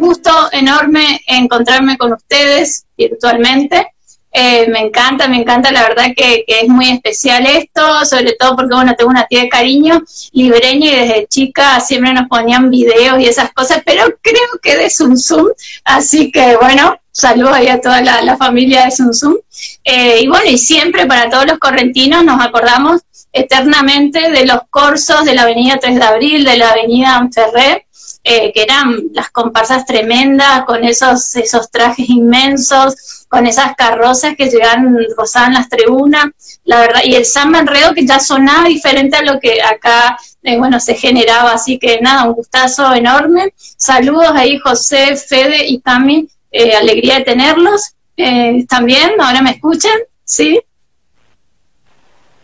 [0.00, 3.86] gusto enorme encontrarme con ustedes virtualmente.
[4.32, 8.74] Eh, me encanta, me encanta, la verdad que, es muy especial esto, sobre todo porque,
[8.74, 10.02] bueno, tengo una tía de cariño
[10.32, 14.88] libreña y desde chica siempre nos ponían videos y esas cosas, pero creo que de
[14.88, 15.48] Zoom Zoom,
[15.84, 19.36] así que, bueno, saludos ahí a toda la, familia de Zoom Zoom.
[19.84, 23.00] Eh, y bueno, y siempre para todos los correntinos nos acordamos
[23.32, 27.84] eternamente de los cursos de la Avenida 3 de Abril, de la Avenida Ferrer,
[28.32, 34.48] eh, que eran las comparsas tremendas, con esos, esos trajes inmensos, con esas carrozas que
[34.48, 36.26] llegaban, rozaban las tribunas,
[36.62, 40.56] la verdad, y el samba enredo que ya sonaba diferente a lo que acá, eh,
[40.58, 43.52] bueno, se generaba, así que nada, un gustazo enorme.
[43.56, 47.94] Saludos ahí, José, Fede y Cami, eh, alegría de tenerlos.
[48.68, 50.60] también, ahora me escuchan, ¿sí?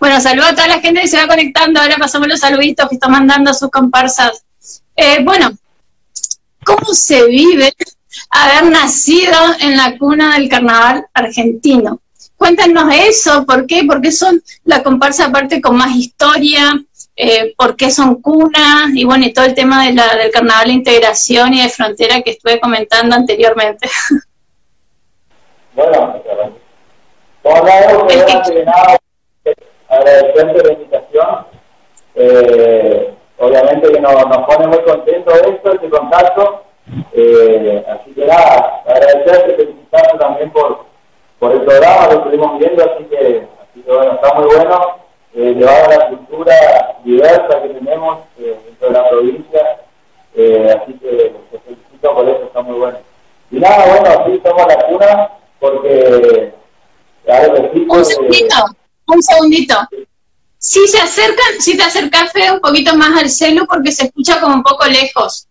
[0.01, 1.81] Bueno, saludo a toda la gente que se va conectando.
[1.81, 4.43] Ahora pasamos los saluditos que están mandando sus comparsas.
[5.23, 5.51] bueno,
[6.67, 7.73] ¿Cómo se vive
[8.29, 12.01] haber nacido en la cuna del carnaval argentino?
[12.37, 13.85] Cuéntanos eso, ¿por qué?
[13.85, 16.75] ¿Por qué son la comparsa aparte con más historia?
[17.15, 18.91] Eh, ¿Por qué son cunas?
[18.95, 22.21] Y bueno, y todo el tema de la, del carnaval de integración y de frontera
[22.23, 23.89] que estuve comentando anteriormente.
[25.75, 26.23] Bueno,
[27.43, 28.97] hola, que nada,
[29.91, 31.47] agradecerte la invitación.
[32.15, 36.63] Eh, obviamente que nos, nos pone muy contentos esto, este contacto.
[37.13, 40.85] Eh, así que nada, agradecerte, felicitarte también por,
[41.39, 45.07] por el programa, lo estuvimos viendo, así que, así que bueno, está muy bueno.
[45.35, 49.81] Eh, llevar la cultura diversa que tenemos eh, dentro de la provincia,
[50.35, 52.99] eh, así que te felicito por eso, está muy bueno.
[53.51, 56.55] Y nada, bueno, sí, somos la cuna porque...
[57.89, 58.57] un segundito,
[59.09, 59.75] un segundito.
[60.67, 64.57] Si se acercan, si te acercas un poquito más al celo porque se escucha como
[64.57, 65.47] un poco lejos.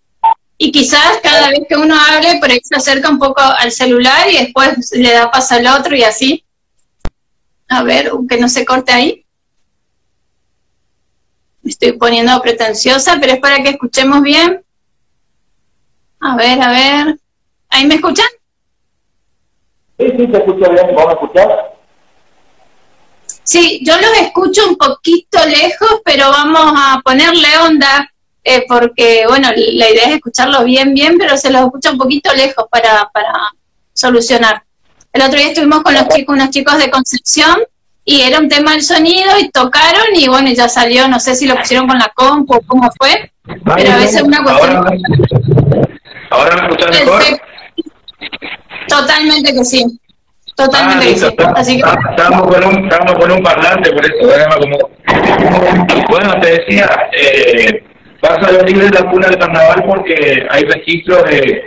[0.57, 4.29] Y quizás cada vez que uno hable, por ahí se acerca un poco al celular
[4.29, 6.43] y después le da paso al otro y así.
[7.69, 9.25] A ver, que no se corte ahí.
[11.61, 14.65] Me estoy poniendo pretenciosa, pero es para que escuchemos bien.
[16.19, 17.19] A ver, a ver.
[17.69, 18.27] ¿Ahí me escuchan?
[19.97, 20.87] Sí, sí, te escucho bien.
[20.93, 21.74] ¿Vamos a escuchar?
[23.45, 28.11] Sí, yo los escucho un poquito lejos, pero vamos a ponerle onda,
[28.43, 32.33] eh, porque, bueno, la idea es escucharlo bien, bien, pero se los escucha un poquito
[32.33, 33.33] lejos para, para
[33.93, 34.63] solucionar.
[35.13, 37.59] El otro día estuvimos con los chicos, unos chicos de Concepción,
[38.03, 41.45] y era un tema del sonido, y tocaron, y bueno, ya salió, no sé si
[41.45, 43.31] lo pusieron con la compu o cómo fue,
[43.75, 44.85] pero a veces es una cuestión...
[46.31, 47.23] ¿Ahora, me escuchan mejor?
[48.87, 49.99] Totalmente que sí.
[50.55, 51.35] Totalmente.
[51.39, 51.89] Ah, Así que...
[52.11, 54.77] Estábamos con, un, estábamos con un parlante, por eso, como...
[56.09, 57.83] Bueno, te decía, eh,
[58.21, 61.63] pasa los libros de la cuna del carnaval porque hay registros de,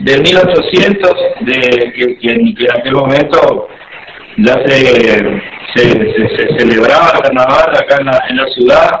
[0.00, 3.68] de 1800, de que, que, en aquel momento
[4.36, 5.40] ya se,
[5.74, 9.00] se, se, celebraba el carnaval acá en la, en la ciudad,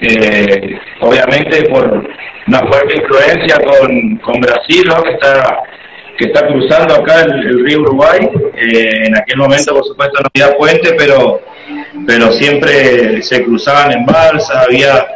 [0.00, 2.04] eh, obviamente por
[2.48, 5.02] una fuerte influencia con, con Brasil, ¿no?
[5.04, 5.62] que está
[6.18, 8.28] que está cruzando acá el, río Uruguay.
[8.54, 11.40] Eh, en aquel momento, por supuesto, no había puente, pero,
[12.06, 15.06] pero siempre se cruzaban en balsa, había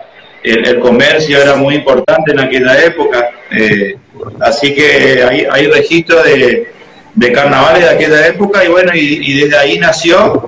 [0.43, 3.31] el, comercio era muy importante en aquella época.
[3.51, 3.97] Eh,
[4.41, 6.73] así que hay, hay registro de,
[7.15, 10.47] de, carnavales de aquella época y bueno, y, desde ahí nació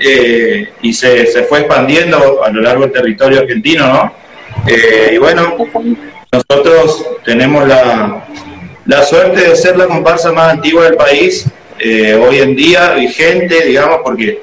[0.00, 4.24] eh, y se, se, fue expandiendo a lo largo del territorio argentino, ¿no?
[5.12, 5.56] y bueno,
[6.32, 8.24] nosotros tenemos la,
[8.86, 11.46] la suerte de ser la comparsa más antigua del país,
[11.78, 14.42] eh, hoy en día vigente, digamos, porque,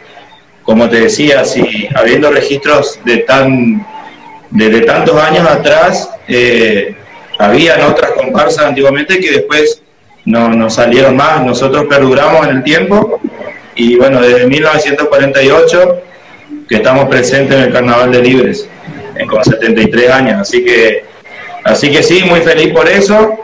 [0.64, 3.86] como te decía, si habiendo registros de tan
[4.50, 6.96] desde tantos años atrás, eh,
[7.40, 9.82] habían otras comparsas antiguamente que después
[10.26, 13.22] no, no salieron más, nosotros perduramos en el tiempo
[13.76, 16.02] y bueno, desde 1948
[16.68, 18.68] que estamos presentes en el Carnaval de Libres,
[19.16, 21.06] en con 73 años, así que,
[21.64, 23.40] así que sí, muy feliz por eso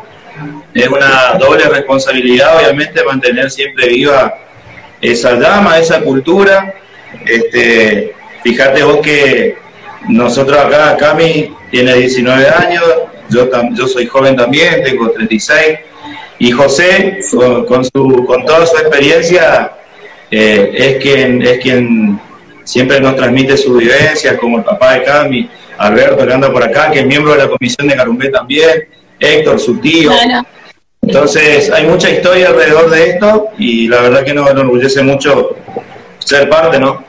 [0.77, 4.37] es una doble responsabilidad, obviamente, mantener siempre viva
[5.01, 6.75] esa llama, esa cultura.
[7.25, 8.13] Este,
[8.43, 9.57] fíjate vos que
[10.07, 12.83] nosotros acá, Cami tiene 19 años,
[13.29, 15.79] yo, yo soy joven también, tengo 36,
[16.39, 17.19] y José,
[17.67, 19.71] con, su, con toda su experiencia,
[20.29, 22.19] eh, es, quien, es quien
[22.63, 26.91] siempre nos transmite sus vivencias, como el papá de Cami, Alberto, que anda por acá,
[26.91, 28.87] que es miembro de la comisión de Carumbé también,
[29.19, 30.11] Héctor, su tío.
[31.07, 35.55] Entonces, hay mucha historia alrededor de esto y la verdad que nos enorgullece mucho
[36.19, 37.05] ser parte, ¿no?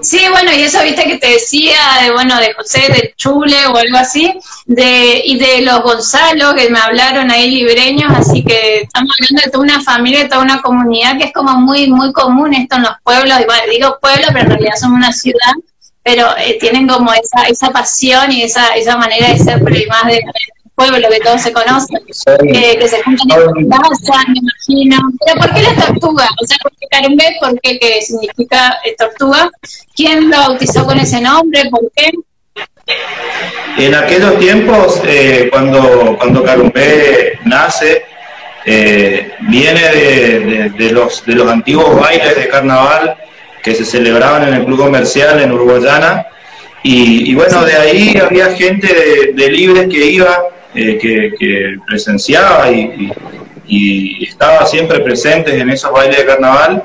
[0.00, 3.76] Sí, bueno, y eso viste que te decía de bueno de José de Chule o
[3.76, 4.32] algo así,
[4.64, 9.50] de y de los Gonzalo que me hablaron ahí libreños, así que estamos hablando de
[9.50, 12.82] toda una familia, de toda una comunidad que es como muy muy común esto en
[12.82, 15.52] los pueblos, igual digo pueblo, pero en realidad son una ciudad,
[16.02, 20.06] pero eh, tienen como esa esa pasión y esa esa manera de ser, pero más
[20.06, 20.20] de,
[20.76, 21.98] pueblo que todos se conocen,
[22.54, 24.96] eh, que se juntan en casa, me imagino.
[25.24, 26.28] Pero ¿por qué la tortuga?
[26.40, 27.36] O sea, ¿por qué Carumbé?
[27.40, 29.50] ¿Por qué que significa eh, tortuga?
[29.96, 31.62] ¿Quién lo bautizó con ese nombre?
[31.70, 32.12] ¿Por qué?
[33.78, 38.04] En aquellos tiempos, eh, cuando, cuando Carumbé nace,
[38.64, 43.16] viene de, de, los, de los antiguos bailes de carnaval
[43.62, 46.26] que se celebraban en el club comercial en Uruguayana.
[46.82, 50.38] Y, bueno, de ahí había gente de, de libres que iba
[50.76, 53.10] eh, que, presenciaba y,
[54.22, 56.84] estaba siempre presente en esos bailes de carnaval.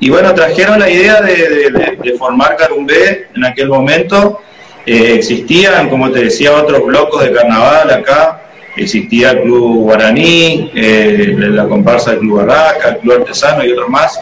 [0.00, 4.40] Y bueno, trajeron la idea de, formar Carumbé en aquel momento.
[4.86, 8.42] Eh, existían, como te decía, otros blocos de carnaval acá.
[8.76, 13.88] Existía el Club Guaraní, eh, la comparsa del Club Barraca, el Club Artesano y otros
[13.90, 14.20] más.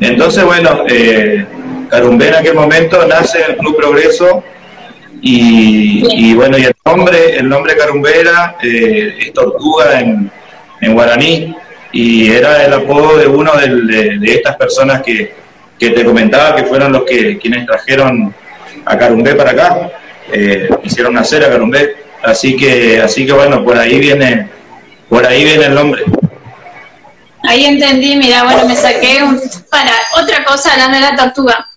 [0.00, 0.84] Entonces, bueno,
[1.90, 4.44] Carumbé en aquel momento nace el Club Progreso
[5.22, 10.30] y, bueno, y el nombre, el nombre Carumbera eh, es tortuga en,
[10.80, 11.54] en, guaraní
[11.92, 15.34] y era el apodo de uno de, estas personas que,
[15.78, 18.34] que, te comentaba que fueron los que quienes trajeron
[18.84, 19.90] a Carumbé para acá,
[20.32, 24.48] eh, hicieron nacer a Carumbé, así que, así que bueno, por ahí viene,
[25.08, 26.02] por ahí viene el nombre.
[27.42, 29.40] Ahí entendí, mira, bueno, me saqué un,
[29.70, 31.69] para otra cosa hablando de la tortuga.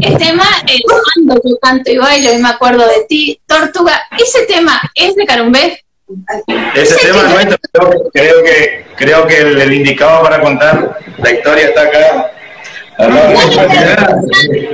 [0.00, 4.46] El tema es cuando yo canto y bailo y me acuerdo de ti, Tortuga, ¿ese
[4.46, 5.82] tema es de Carumbé?
[6.74, 7.58] Ese tema es nuestro,
[8.12, 12.30] creo que, creo que el, indicado para contar la historia está acá.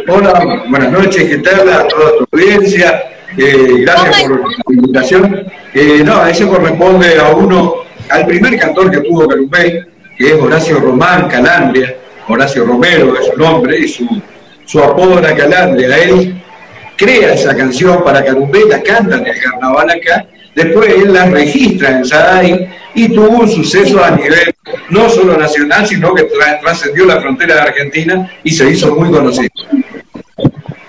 [0.09, 3.03] Hola, buenas noches, ¿qué tal a toda tu audiencia?
[3.39, 5.47] Eh, gracias por la invitación.
[5.73, 7.77] Eh, no, ese corresponde a uno,
[8.11, 9.87] al primer cantor que tuvo Carumbé,
[10.19, 11.97] que es Horacio Román Calandria,
[12.29, 14.07] Horacio Romero es su nombre y su
[14.73, 16.43] su apodo era Calandria, él
[16.97, 20.25] crea esa canción para Carumbé, la canta en el carnaval acá,
[20.55, 24.55] después él la registra en Saday y tuvo un suceso a nivel
[24.89, 26.27] no solo nacional, sino que
[26.63, 29.51] trascendió la frontera de Argentina y se hizo muy conocido.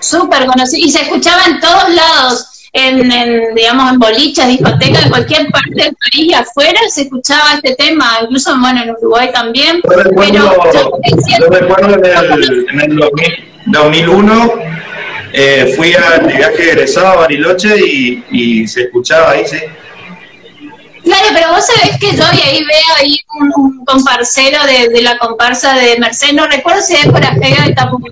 [0.00, 2.50] Súper conocido, y se escuchaba en todos lados.
[2.76, 3.08] En,
[3.54, 8.18] digamos, en bolichas, discotecas, en cualquier parte del país y afuera se escuchaba este tema,
[8.22, 9.80] incluso bueno, en Uruguay también.
[9.84, 10.56] Yo recuerdo,
[11.38, 12.96] pero, recuerdo en el, en el
[13.66, 14.52] 2001
[15.32, 17.76] eh, fui al viaje egresado a Bariloche
[18.30, 19.58] y, se escuchaba ahí, sí.
[21.02, 25.02] Claro, pero vos sabés que yo y ahí veo ahí un, un comparsero de, de,
[25.02, 28.08] la comparsa de Merced, no recuerdo si es por Ajega de Itapucú,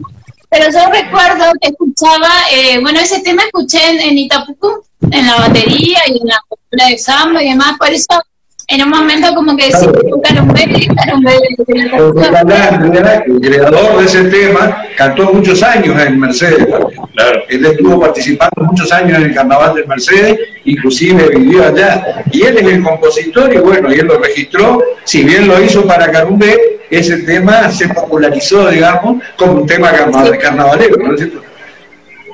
[0.51, 5.37] pero yo recuerdo que escuchaba, eh, bueno, ese tema escuché en, en Itapucú, en la
[5.37, 8.21] batería y en la cultura de samba y demás, por eso
[8.73, 10.23] en un momento como que decía un
[13.27, 16.67] El creador de ese tema cantó muchos años en Mercedes.
[17.15, 17.43] Claro.
[17.51, 22.25] Él estuvo participando muchos años en el carnaval de Mercedes, inclusive vivió allá.
[22.33, 25.87] Y él es el compositor y bueno, y él lo registró, si bien lo hizo
[25.87, 26.59] para Carumbé,
[26.91, 31.52] ese tema se popularizó, digamos, como un tema carnavalero, ¿no es cierto?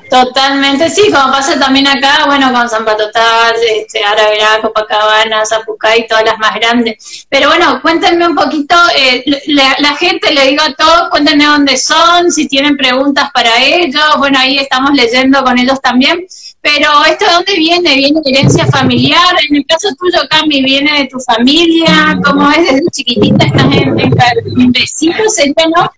[0.08, 6.24] Totalmente, sí, como pasa también acá, bueno, con San Patotal, este, Araverá, Copacabana, Zapucay, todas
[6.24, 7.26] las más grandes.
[7.28, 12.30] Pero bueno, cuéntenme un poquito, eh, la, gente, le digo a todos, cuéntenme dónde son,
[12.30, 16.26] si tienen preguntas para ellos, bueno, ahí estamos leyendo con ellos también.
[16.60, 17.94] Pero esto de dónde viene?
[17.94, 19.34] ¿Viene de herencia familiar?
[19.48, 22.18] En el caso tuyo, Cami, ¿viene de tu familia?
[22.24, 23.46] ¿Cómo es desde chiquitita?
[23.46, 25.34] ¿Estás en, en, besitos,
[25.76, 25.92] ¿no?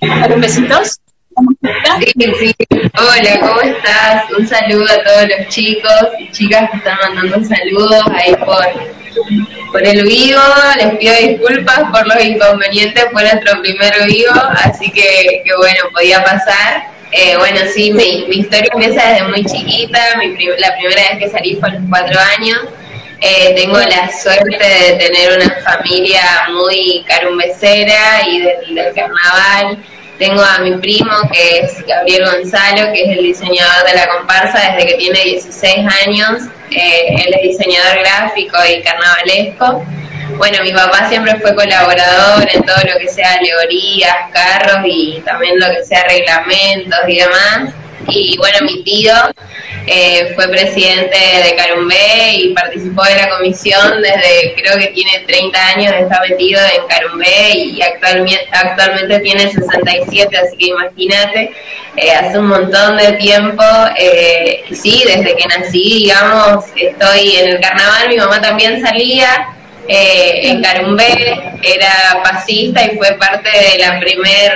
[0.00, 1.01] ¿En besitos?
[1.34, 4.30] Hola, ¿cómo estás?
[4.38, 9.86] Un saludo a todos los chicos y chicas que están mandando saludos ahí por, por
[9.86, 10.40] el vivo.
[10.76, 14.32] Les pido disculpas por los inconvenientes, fue nuestro primer vivo,
[14.64, 16.90] así que, bueno, podía pasar.
[17.12, 20.00] Eh, bueno, sí, mi, historia empieza desde muy chiquita,
[20.58, 22.58] la primera vez que salí fue a los cuatro años.
[23.20, 26.22] Eh, tengo la suerte de tener una familia
[26.52, 29.78] muy carumbecera y del carnaval.
[30.22, 34.70] Tengo a mi primo, que es Gabriel Gonzalo, que es el diseñador de la comparsa
[34.70, 36.42] desde que tiene 16 años.
[36.70, 39.84] Eh, él es diseñador gráfico y carnavalesco.
[40.36, 45.58] Bueno, mi papá siempre fue colaborador en todo lo que sea alegorías, carros y también
[45.58, 47.74] lo que sea reglamentos y demás.
[48.08, 49.12] Y bueno, mi tío
[49.86, 55.68] eh, fue presidente de Carumbé y participó de la comisión desde, creo que tiene 30
[55.68, 61.52] años, está metido en Carumbé y actualmente, actualmente tiene 67, así que imagínate,
[61.96, 63.64] eh, hace un montón de tiempo,
[63.98, 69.48] eh, sí, desde que nací, digamos, estoy en el carnaval, mi mamá también salía.
[69.88, 71.10] en Carumbé
[71.60, 74.52] era pasista y fue parte de la primer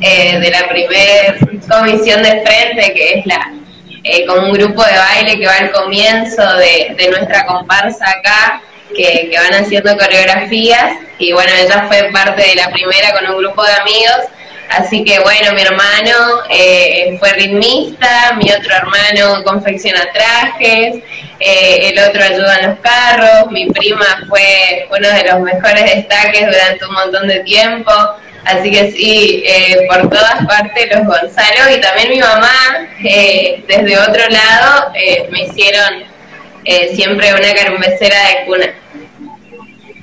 [0.00, 1.38] de la primer
[1.68, 3.52] comisión de frente que es la
[4.02, 8.62] eh, con un grupo de baile que va al comienzo de, nuestra comparsa acá,
[8.96, 13.62] que, van haciendo coreografías, y bueno, ella fue parte de la primera con un grupo
[13.62, 14.20] de amigos,
[14.70, 21.02] así que bueno, mi hermano eh, fue ritmista, mi otro hermano confecciona trajes,
[21.38, 26.46] eh, el otro ayuda en los carros, mi prima fue uno de los mejores destaques
[26.46, 27.92] durante un montón de tiempo,
[28.44, 33.98] Así que sí, eh, por todas partes los Gonzalo y también mi mamá, eh, desde
[33.98, 36.10] otro lado, eh, me hicieron
[36.94, 38.79] siempre una carumbecera de cuna.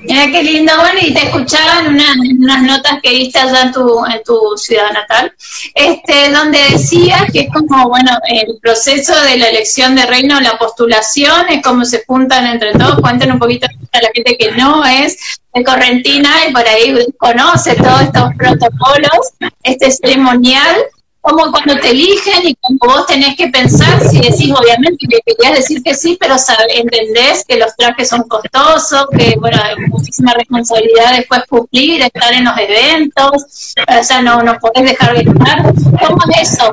[0.08, 4.06] Mira qué lindo, bueno, y te escuchaba en, unas notas que diste allá en tu,
[4.06, 5.30] en tu ciudad natal,
[5.74, 10.58] este, donde decías que es como, bueno, el proceso de la elección de reino, la
[10.58, 14.82] postulación, es como se juntan entre todos, cuenten un poquito a la gente que no
[14.82, 15.18] es
[15.52, 20.74] de Correntina y por ahí conoce todos estos protocolos, este ceremonial,
[21.20, 25.58] como cuando te eligen y como vos tenés que pensar, si decís obviamente que querías
[25.58, 26.36] decir que sí, pero
[26.74, 32.44] entendés que los trajes son costosos, que bueno, hay muchísima responsabilidad después cumplir, estar en
[32.44, 35.62] los eventos, o sea, no, no podés dejar de estar.
[36.06, 36.70] ¿Cómo es eso?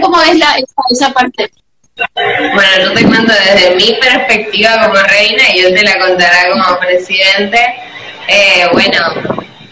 [0.00, 0.56] ¿Cómo es la,
[0.90, 1.50] esa, parte?
[2.14, 6.78] Bueno, yo te cuento desde mi perspectiva como reina y él te la contará como
[6.80, 7.58] presidente.
[8.26, 8.98] Eh, bueno,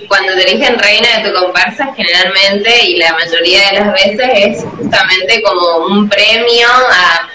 [0.08, 4.64] cuando te eligen reina de tu comparsa generalmente y la mayoría de las veces es
[4.76, 7.28] justamente como un premio a,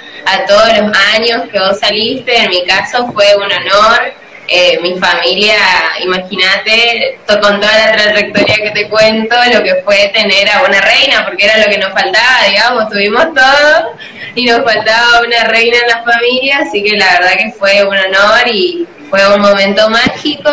[0.45, 2.37] todos los años que vos saliste.
[2.37, 4.13] En mi caso fue un honor.
[4.49, 5.57] Eh, mi familia,
[6.01, 11.25] imagínate, con toda la trayectoria que te cuento, lo que fue tener a una reina,
[11.25, 13.93] porque era lo que nos faltaba, digamos, tuvimos todo
[14.35, 17.97] y nos faltaba una reina en la familia, así que la verdad que fue un
[17.97, 20.49] honor y fue un momento mágico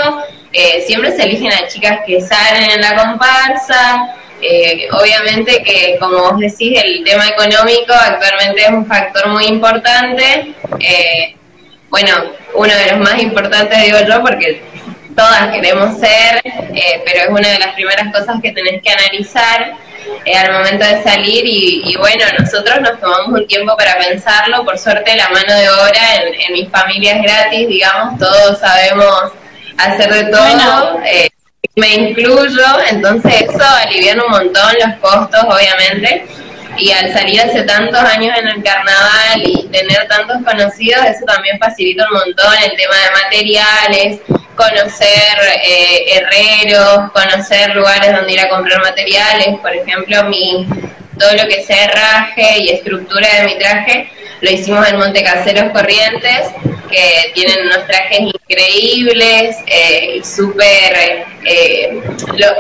[0.57, 4.15] eh, siempre se eligen a chicas que salen en la comparsa.
[4.41, 10.55] Eh, obviamente que, como vos decís, el tema económico actualmente es un factor muy importante.
[10.79, 11.35] Eh,
[11.91, 12.13] bueno,
[12.55, 14.63] uno de los más importantes digo yo porque
[15.17, 16.41] todas queremos ser,
[17.05, 19.75] pero es una de las primeras cosas que tenés que analizar
[20.37, 25.17] al momento de salir y, bueno, nosotros nos tomamos un tiempo para pensarlo, por suerte
[25.17, 29.33] la mano de obra en, en mi familia es gratis, digamos, todos sabemos
[29.79, 31.01] hacer de todo.
[31.05, 31.29] Eh,
[31.77, 36.27] me incluyo, entonces eso alivia un montón los costos, obviamente.
[36.77, 41.59] Y al salir hace tantos años en el carnaval y tener tantos conocidos, eso también
[41.59, 44.21] facilita un montón el tema de materiales,
[44.57, 49.59] conocer eh, herreros, conocer lugares donde ir a comprar materiales.
[49.61, 50.67] Por ejemplo, mi
[51.19, 54.11] todo lo que es herraje y estructura de mi traje
[54.45, 56.51] lo hicimos en Montecaseros Corrientes,
[56.91, 61.27] que tienen unos trajes increíbles eh, súper...
[61.45, 61.99] Eh,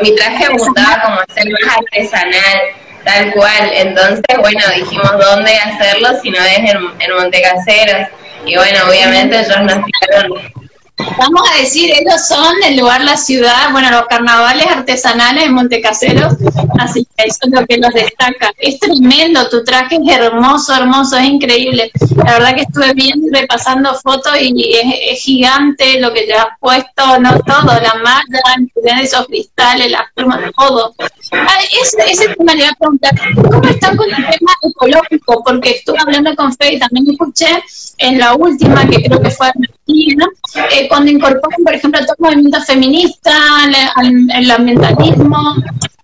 [0.02, 2.61] mi traje gustaba como ser más artesanal,
[3.04, 3.70] tal cual.
[3.75, 6.68] Entonces, bueno, dijimos dónde hacerlo si no es en,
[7.00, 8.08] en.
[8.46, 10.63] Y bueno, obviamente ellos nos tiraron
[10.96, 16.34] Vamos a decir, ellos son el lugar, la ciudad, bueno, los carnavales artesanales en Montecaseros,
[16.78, 18.52] así que eso es lo que los destaca.
[18.58, 21.90] Es tremendo, tu traje es hermoso, hermoso, es increíble.
[22.16, 24.76] La verdad que estuve viendo, repasando fotos y
[25.10, 30.38] es, gigante lo que te has puesto, no todo, la malla, esos cristales, las plumas,
[30.56, 30.94] todo.
[31.32, 35.42] Ah, ese, ese tema le voy a preguntar, ¿cómo están con el tema ecológico?
[35.42, 37.64] Porque estuve hablando con Fe y también escuché
[37.98, 39.50] en la última, que creo que fue
[39.87, 43.33] Eh, cuando incorporan, por ejemplo, todo el movimiento feminista,
[44.03, 45.37] el, ambientalismo,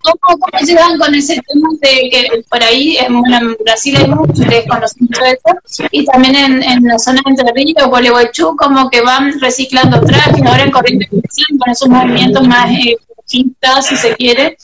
[0.01, 3.21] ¿cómo, ¿cómo llegan con ese tema de que por ahí en,
[3.63, 7.87] Brasil hay mucho, mucho de eso, y también en, en la zona de Entre Ríos,
[7.87, 12.95] Gualeguaychú, como que van reciclando trajes, ahora en corriente con esos movimientos más eh,
[13.81, 14.57] si se quiere,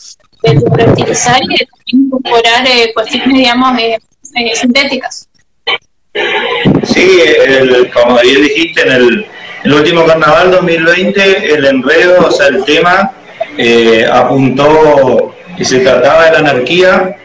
[0.44, 3.98] de reutilizar y de incorporar eh, cuestiones, digamos, eh,
[4.36, 5.28] eh, sintéticas.
[6.84, 7.22] Sí,
[7.94, 9.26] como bien dijiste, en el,
[9.74, 13.12] último carnaval 2020, el enredo, o sea, el tema
[13.58, 17.18] eh, apuntó que se trataba de la anarquía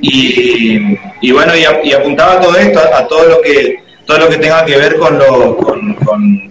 [0.00, 4.76] y, bueno, y, apuntaba todo esto, a, todo lo que todo lo que tenga que
[4.76, 5.18] ver con,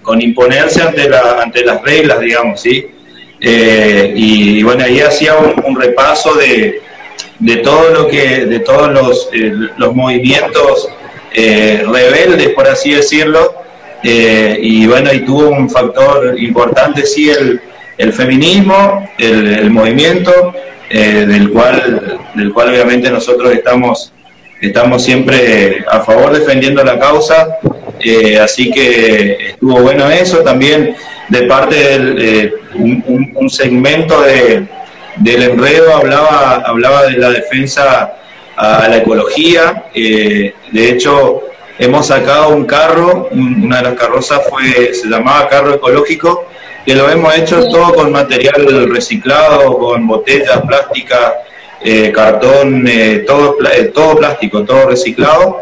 [0.02, 2.86] con, imponerse ante, la, ante las reglas, digamos, ¿sí?
[3.42, 6.82] Eh, y, bueno, ahí hacía un, repaso de,
[7.40, 10.90] de, todo lo que, de todos los, eh, los movimientos
[11.34, 13.54] eh, rebeldes, por así decirlo,
[14.04, 20.54] eh, y bueno, y tuvo un factor importante, sí, el, feminismo, el, movimiento,
[20.90, 24.14] eh, del, cual, del cual obviamente nosotros estamos,
[24.62, 27.60] estamos siempre a favor defendiendo la causa,
[28.42, 30.96] así que estuvo bueno eso, también
[31.28, 34.66] de parte de un, un, segmento de,
[35.18, 38.14] del enredo hablaba, hablaba de la defensa
[38.60, 39.86] a la ecología.
[39.96, 41.44] Eh, de hecho,
[41.78, 46.46] hemos sacado un carro, una de las carrozas fue, se llamaba carro ecológico,
[46.86, 51.34] que lo hemos hecho todo con material reciclado, con botellas plásticas,
[51.82, 53.56] eh, cartón, eh, todo,
[53.94, 55.62] todo plástico, todo reciclado.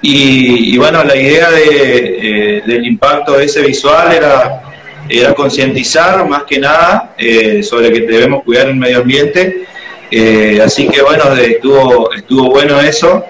[0.00, 4.62] Y, bueno, la idea de, del impacto de ese visual era,
[5.08, 7.14] era concientizar más que nada
[7.62, 9.68] sobre que debemos cuidar el medio ambiente
[10.14, 13.24] eh, así que bueno, estuvo, estuvo bueno eso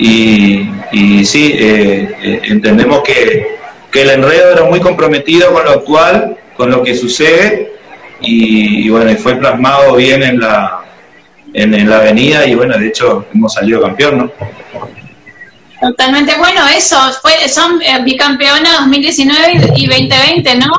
[0.00, 3.54] y, y sí, eh, eh, entendemos que,
[3.92, 7.74] el enredo era muy comprometido con lo actual, con lo que sucede
[8.20, 10.80] y, bueno, y fue plasmado bien en la,
[11.52, 14.32] en, la avenida y bueno, de hecho hemos salido campeón, ¿no?
[15.80, 20.72] Totalmente bueno, eso, fue, son bicampeonas 2019 y 2020, ¿no?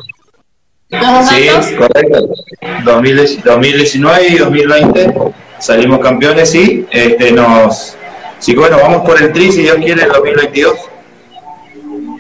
[1.30, 2.28] Sí, correcto.
[2.84, 5.14] 2019 y 2020
[5.66, 7.98] salimos campeones y este, nos...
[8.38, 10.78] Sí, bueno, vamos por el tri, si Dios quiere, el 2022.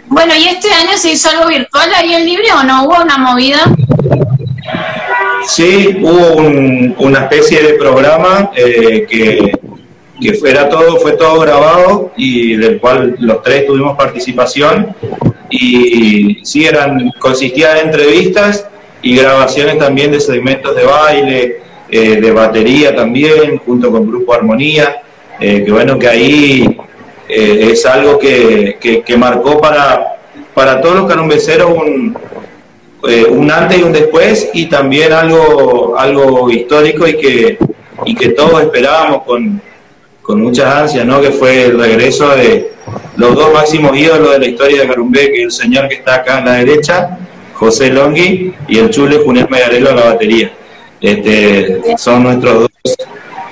[0.07, 3.17] Bueno, ¿y este año se hizo algo virtual ahí en Libre o no hubo una
[3.17, 3.59] movida?
[5.45, 6.37] Sí, hubo
[6.97, 9.51] una especie de programa eh, que,
[10.19, 14.95] que fuera todo, fue todo grabado y del cual los tres tuvimos participación
[15.51, 18.65] y sí, eran, consistía de entrevistas
[19.03, 25.03] y grabaciones también de segmentos de baile, eh, de batería también, junto con Grupo Armonía,
[25.39, 26.77] eh, que bueno, que ahí
[27.29, 30.17] eh, es algo que, que, marcó para,
[30.53, 32.17] para todos los canumbeceros un,
[33.29, 37.57] un antes y un después y también algo, algo histórico y que,
[38.05, 39.61] y que todos esperábamos con,
[40.23, 41.21] con muchas ansias, ¿no?
[41.21, 42.71] que fue el regreso de
[43.17, 46.37] los dos máximos ídolos de la historia de Carumbé, que el señor que está acá
[46.37, 47.19] a la derecha,
[47.53, 50.51] José Longhi, y el chule Junel Megarelo a la batería.
[51.05, 52.95] Este, son nuestros dos,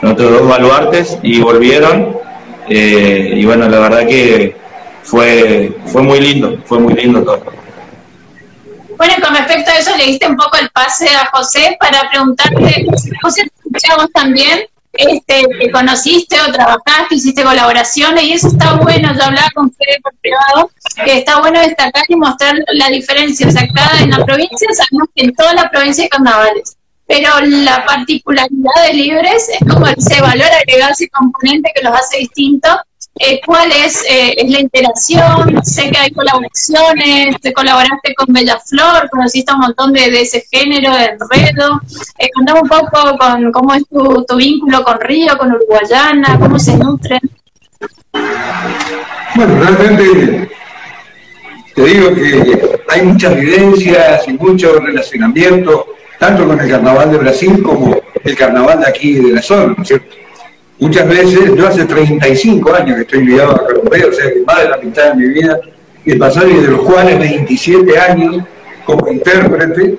[0.02, 2.18] nuestros dos baluartes y volvieron.
[2.68, 4.56] Eh, y bueno, la verdad que
[5.04, 7.44] fue, fue muy lindo, fue muy lindo todo.
[8.98, 12.86] Bueno, con respecto a eso, le diste un poco el pase a José para preguntarte,
[13.22, 14.62] José, escuchamos también
[14.94, 20.00] este, que conociste o trabajaste, hiciste colaboraciones y eso está bueno, yo hablaba con Fede
[20.02, 20.72] por privado,
[21.04, 25.10] que está bueno destacar y mostrar la diferencia, o sea, cada en la provincia, sabemos
[25.16, 26.78] que en toda la provincia hay carnavales,
[27.14, 32.20] pero la particularidad de Libres es como ese valor agregado, ese componente que los hace
[32.20, 32.76] distintos.
[33.46, 35.64] ¿Cuál es, eh, es la interacción?
[35.64, 40.92] Sé que hay colaboraciones, te colaboraste con Bella Flor, conociste un montón de, ese género,
[40.96, 41.80] de enredo.
[42.18, 46.58] Eh, contame un poco con cómo es tu, tu vínculo con Río, con Uruguayana, cómo
[46.58, 47.22] se nutren.
[49.36, 50.50] Bueno, realmente
[51.76, 55.93] te digo que hay muchas vivencias y mucho relacionamiento
[56.24, 59.84] tanto con el carnaval de Brasil como el carnaval de aquí de la zona, ¿no
[59.84, 60.16] es cierto?
[60.80, 64.64] Muchas veces, yo hace 35 años que estoy ligado a Colombia, o sea que más
[64.64, 65.60] de la mitad de mi vida,
[66.06, 68.38] y pasado de los cuales 27 años
[68.86, 69.98] como intérprete,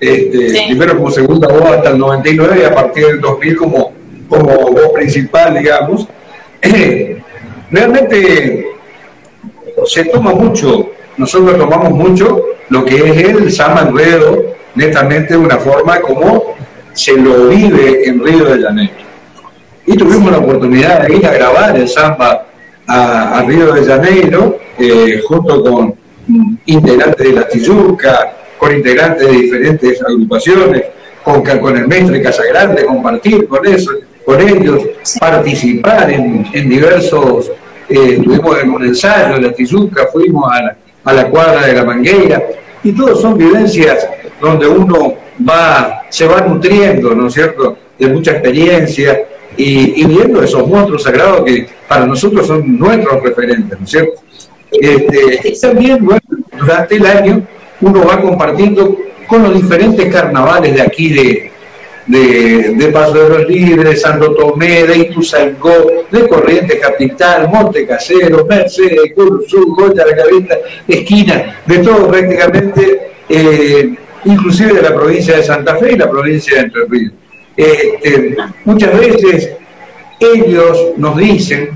[0.00, 3.92] este, primero como segunda voz hasta el 99 y a partir del 2000 como,
[4.28, 6.08] como voz principal, digamos.
[7.70, 8.66] realmente
[9.86, 15.56] se toma mucho, nosotros tomamos mucho lo que es el samba enredo, netamente de una
[15.56, 16.54] forma como
[16.92, 18.92] se lo vive en Río de Janeiro.
[19.86, 22.46] Y tuvimos la oportunidad de ir a grabar el samba
[22.86, 25.94] a, Río de Janeiro, eh, junto con
[26.66, 30.84] integrantes de la Tijuca, con integrantes de diferentes agrupaciones,
[31.22, 33.90] con, con el Mestre Casagrande, compartir con eso,
[34.24, 34.82] con ellos,
[35.18, 37.50] participar en, diversos,
[37.88, 41.74] eh, tuvimos en un ensayo de la Tijuca, fuimos a la, a la cuadra de
[41.74, 42.42] la Mangueira,
[42.82, 44.08] y todos son vivencias
[44.40, 45.14] donde uno
[45.48, 49.20] va, se va nutriendo, ¿no es cierto?, de mucha experiencia
[49.56, 54.22] y, viendo esos monstruos sagrados que para nosotros son nuestros referentes, ¿no es cierto?
[54.72, 56.20] Este, y también, bueno,
[56.58, 57.42] durante el año
[57.80, 61.49] uno va compartiendo con los diferentes carnavales de aquí de,
[62.10, 69.12] de, Paso de los Libres, Santo Tomé, de Ituzaingó, de Corrientes Capital, Monte Casero, Mercedes,
[69.14, 73.00] Curuzú, Goya, La Cabeza, Esquina, de todo prácticamente.
[73.28, 73.94] Eh,
[74.24, 77.12] inclusive de la provincia de Santa Fe y la provincia de Entre Ríos.
[77.56, 79.50] Este, muchas veces
[80.18, 81.70] ellos nos dicen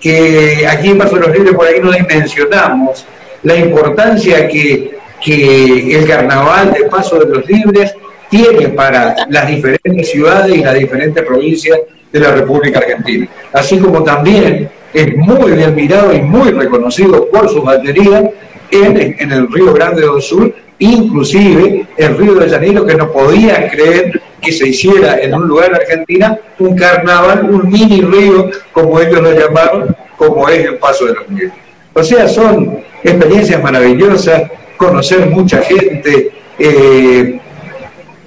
[0.00, 3.06] que aquí en Paso de los Libres por ahí no dimensionamos
[3.42, 7.94] la importancia que, que el carnaval de Paso de los Libres
[8.30, 11.78] tiene para las diferentes ciudades y las diferentes provincias
[12.12, 13.28] de la República Argentina.
[13.52, 18.30] Así como también es muy bien mirado y muy reconocido por su batería
[18.70, 24.20] en, el Río Grande do Sur, inclusive el Río de Janeiro, que no podían creer
[24.40, 29.20] que se hiciera en un lugar de Argentina un carnaval, un mini río, como ellos
[29.20, 31.52] lo llamaron, como es el Paso de los Libres.
[31.92, 34.44] O sea, son experiencias maravillosas,
[34.76, 37.38] conocer mucha gente, eh,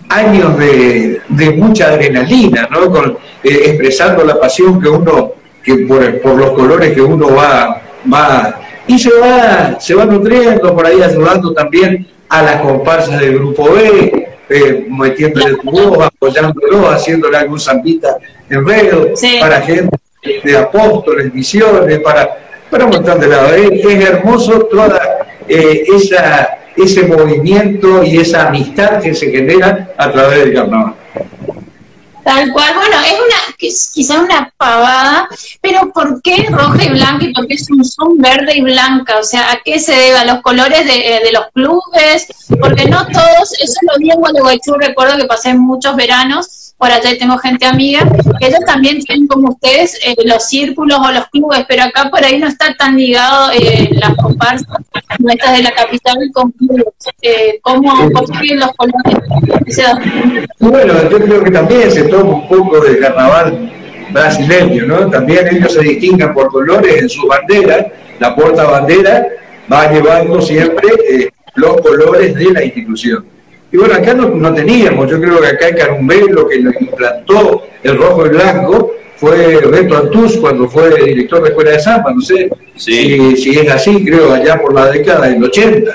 [0.10, 1.22] años de,
[1.58, 2.90] mucha adrenalina, ¿no?
[2.92, 8.60] Con, eh, expresando la pasión que uno, que por, los colores que uno va, va
[8.88, 13.72] y se va, se va nutriendo por ahí ayudando también a las comparsas del grupo
[13.72, 18.18] B, eh, metiéndole tu voz, apoyándolo, haciéndole algún zambita
[18.50, 19.98] en veo, para gente
[20.44, 22.30] de apóstoles, misiones, para,
[22.70, 23.52] para un montón de lados.
[23.54, 30.40] Es, hermoso toda eh, esa ese movimiento y esa amistad que se genera a través
[30.40, 30.96] del carnaval.
[32.24, 35.28] Tal cual, bueno, es una, quizá una pavada,
[35.62, 39.18] pero ¿por qué roja y blanca y por qué es un son verde y blanca?
[39.20, 40.18] O sea, ¿a qué se debe?
[40.18, 42.28] ¿A los colores de, de los clubes?
[42.62, 47.18] Porque no todos, eso lo vi en Gualeguaychú, recuerdo que pasé muchos veranos por allá
[47.18, 48.02] tengo gente amiga,
[48.40, 52.24] que ellos también tienen como ustedes eh, los círculos o los clubes, pero acá por
[52.24, 54.68] ahí no está tan ligado eh, las comparsas
[55.20, 56.86] nuestras de la capital con clubes.
[57.22, 59.18] Eh, ¿Cómo construyen los colores?
[60.60, 63.72] Bueno, yo creo que también se toma un poco del carnaval
[64.12, 65.10] brasileño, ¿no?
[65.10, 67.88] También ellos se distinguen por colores en sus banderas,
[68.20, 69.26] la porta bandera
[69.72, 73.26] va llevando siempre eh, los colores de la institución.
[73.74, 77.98] Y bueno, acá no, teníamos, yo creo que acá en Carumbé lo que implantó el
[77.98, 82.52] rojo y blanco fue Reto Antús cuando fue director de Escuela de Samba, no sé
[82.76, 85.92] si, si, es así, creo, allá por la década del 80.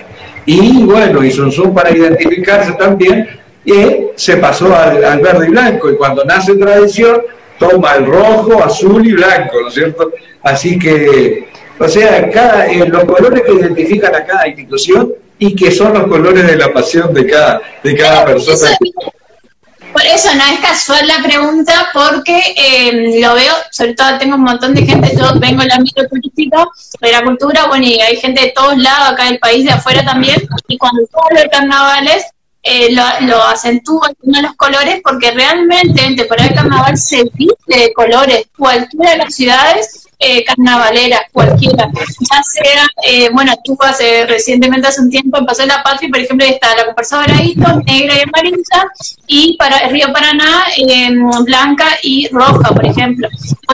[0.46, 3.28] Y bueno, y son, son para identificarse también,
[3.64, 3.74] y
[4.16, 7.22] se pasó al, verde y blanco, y cuando nace tradición,
[7.60, 10.10] toma el rojo, azul y blanco, ¿no es cierto?
[10.42, 11.46] Así que,
[11.78, 16.06] o sea, cada, eh, los colores que identifican a cada institución y que son los
[16.08, 18.76] colores de la pasión de cada, de cada persona.
[19.92, 24.42] por eso no es casual la pregunta, porque eh, lo veo, sobre todo tengo un
[24.42, 28.42] montón de gente, yo vengo del ámbito turístico, de la cultura, bueno, y hay gente
[28.42, 32.24] de todos lados acá del país, de afuera también, y cuando hablo de carnavales,
[32.64, 37.92] eh, lo, lo acentúa los colores porque realmente en temporada de carnaval se viste de
[37.94, 44.88] colores, cualquiera de las ciudades eh, carnavalera, cualquiera, ya sea, eh, bueno, tú hace, recientemente
[44.88, 48.14] hace un tiempo en Paso de la Patria, por ejemplo, está la comparsa Doradito, negra
[48.16, 48.92] y amarilla,
[49.26, 51.10] y para Río Paraná, eh,
[51.44, 53.28] blanca y roja, por ejemplo.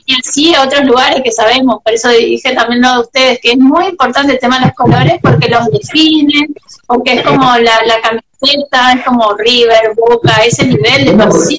[0.07, 3.53] Y así a otros lugares que sabemos, por eso dije también lo de ustedes, que
[3.53, 6.55] es muy importante el tema de los colores porque los definen,
[6.87, 8.01] porque es como la, la
[8.43, 11.59] es como River, Boca, ese nivel de pasión.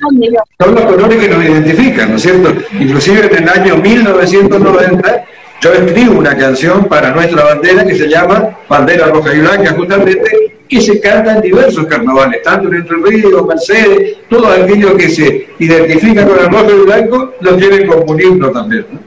[0.60, 2.54] Son los colores que nos identifican, ¿no es cierto?
[2.80, 5.26] Inclusive en el año 1990
[5.62, 10.56] yo escribo una canción para nuestra bandera que se llama Bandera Roja y Blanca, justamente,
[10.70, 15.48] que se canta en diversos carnavales, tanto en Entre Ríos, Mercedes, todo aquello que se
[15.60, 18.86] identifica con el rojo y blanco, lo tienen como un himno también.
[18.92, 19.00] ¿no?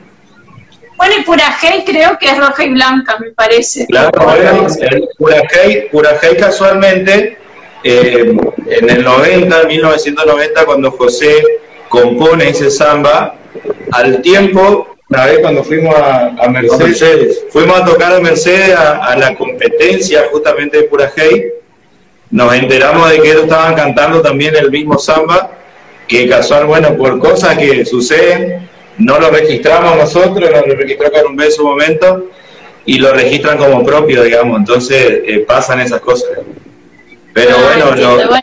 [0.97, 3.87] Bueno, y Purajey creo que es roja y blanca, me parece.
[3.87, 4.11] Claro,
[5.19, 7.38] Purajey casualmente
[7.85, 8.37] eh,
[8.67, 11.43] en el 90, 1990, cuando José
[11.89, 13.35] compone ese samba,
[13.93, 19.35] al tiempo, una vez cuando fuimos a, Mercedes, fuimos a tocar a Mercedes a, la
[19.35, 21.53] competencia justamente de Purajey,
[22.31, 25.53] nos enteramos de que ellos estaban cantando también el mismo samba,
[26.07, 31.53] que casual, bueno, por cosas que suceden, no lo registramos nosotros, lo registró Carumbé en
[31.53, 32.27] su momento,
[32.85, 36.31] y lo registran como propio, digamos, entonces eh, pasan esas cosas.
[37.39, 38.41] Pero bueno,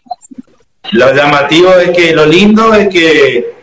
[0.91, 3.53] lo, llamativo es que lo lindo es que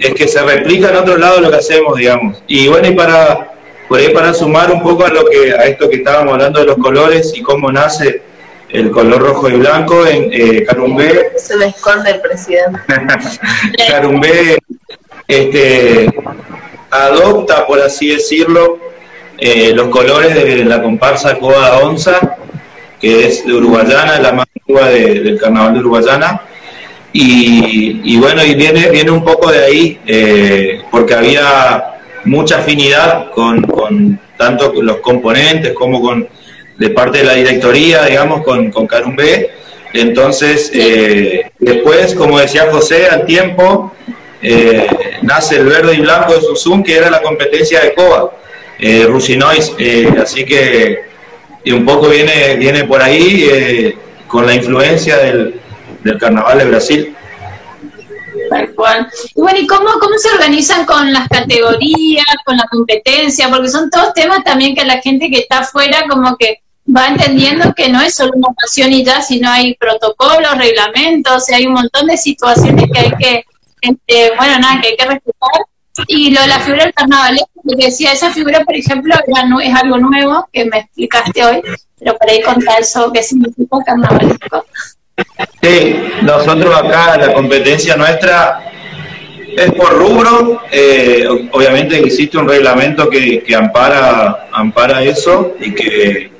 [0.00, 2.42] es que se replica en otro lado lo que hacemos, digamos.
[2.48, 3.52] Y bueno, y para
[3.88, 6.66] por ahí para sumar un poco a lo que a esto que estábamos hablando de
[6.66, 8.22] los colores y cómo nace
[8.70, 11.34] el color rojo y blanco en eh, Carumbé.
[11.36, 12.80] Se me esconde el presidente.
[13.88, 14.58] Carumbé
[15.28, 16.12] este,
[16.90, 18.78] adopta, por así decirlo,
[19.38, 22.18] eh, los colores de la comparsa Coda Onza,
[23.00, 26.42] que es de Uruguayana, la más del carnaval de Uruguayana.
[27.12, 33.62] Y, bueno, y viene, viene un poco de ahí, eh, porque había mucha afinidad con,
[33.62, 36.26] con, tanto los componentes como con
[36.76, 39.50] de parte de la directoría, digamos, con, con Carumbé.
[39.92, 43.92] Entonces, eh, después, como decía José, al tiempo,
[44.42, 44.88] eh,
[45.22, 48.32] nace el verde y blanco de Susum, que era la competencia de COA.
[48.80, 49.72] eh, Rusinois,
[50.20, 51.04] así que
[51.66, 53.94] un poco viene, viene por ahí
[54.26, 55.60] con la influencia del,
[56.02, 57.16] del carnaval de Brasil.
[58.50, 59.08] Tal cual.
[59.34, 63.48] Y bueno, ¿y cómo, cómo se organizan con las categorías, con la competencia?
[63.48, 66.60] Porque son todos temas también que la gente que está afuera como que
[66.94, 71.66] va entendiendo que no es solo una pasión y ya, sino hay protocolos, reglamentos, hay
[71.66, 73.44] un montón de situaciones que hay que,
[73.80, 75.50] este, bueno, nada, que hay que respetar.
[76.08, 77.38] Y lo de la figura del carnaval,
[77.78, 79.14] que decía, esa figura, por ejemplo,
[79.48, 81.62] no, es algo nuevo que me explicaste hoy,
[82.04, 84.66] pero para ir contar eso, qué significa carnavalesco.
[85.62, 88.60] Sí, nosotros acá la competencia nuestra
[89.56, 96.30] es por rubro, eh, obviamente existe un reglamento que, que, ampara ampara eso y que,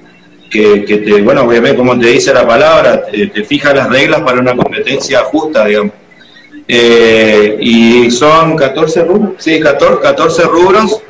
[0.50, 4.54] que, te, bueno, obviamente como te dice la palabra, te, fija las reglas para una
[4.56, 5.92] competencia justa, digamos.
[6.66, 11.02] Eh, y son 14 rubros, sí, 14, 14 rubros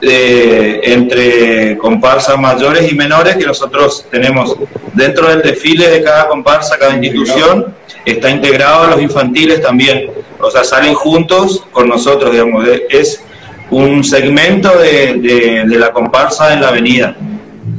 [0.00, 4.56] entre comparsas mayores y menores que nosotros tenemos
[4.94, 10.50] dentro del desfile de cada comparsa, cada institución, está integrado a los infantiles también, o
[10.50, 13.22] sea, salen juntos con nosotros, digamos, es
[13.70, 17.16] un segmento de, la comparsa en la avenida.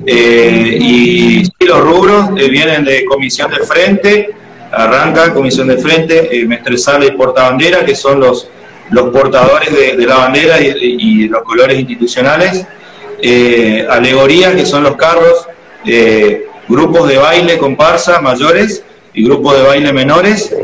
[0.05, 4.29] Eh, y los rubros eh, vienen de comisión de frente,
[4.71, 8.47] arranca comisión de frente, eh, y portabandera, que son los
[8.91, 12.65] los portadores de, la bandera y, los colores institucionales,
[13.21, 15.47] eh, alegorías que son los carros,
[16.67, 20.55] grupos de baile comparsa mayores y grupos de baile menores,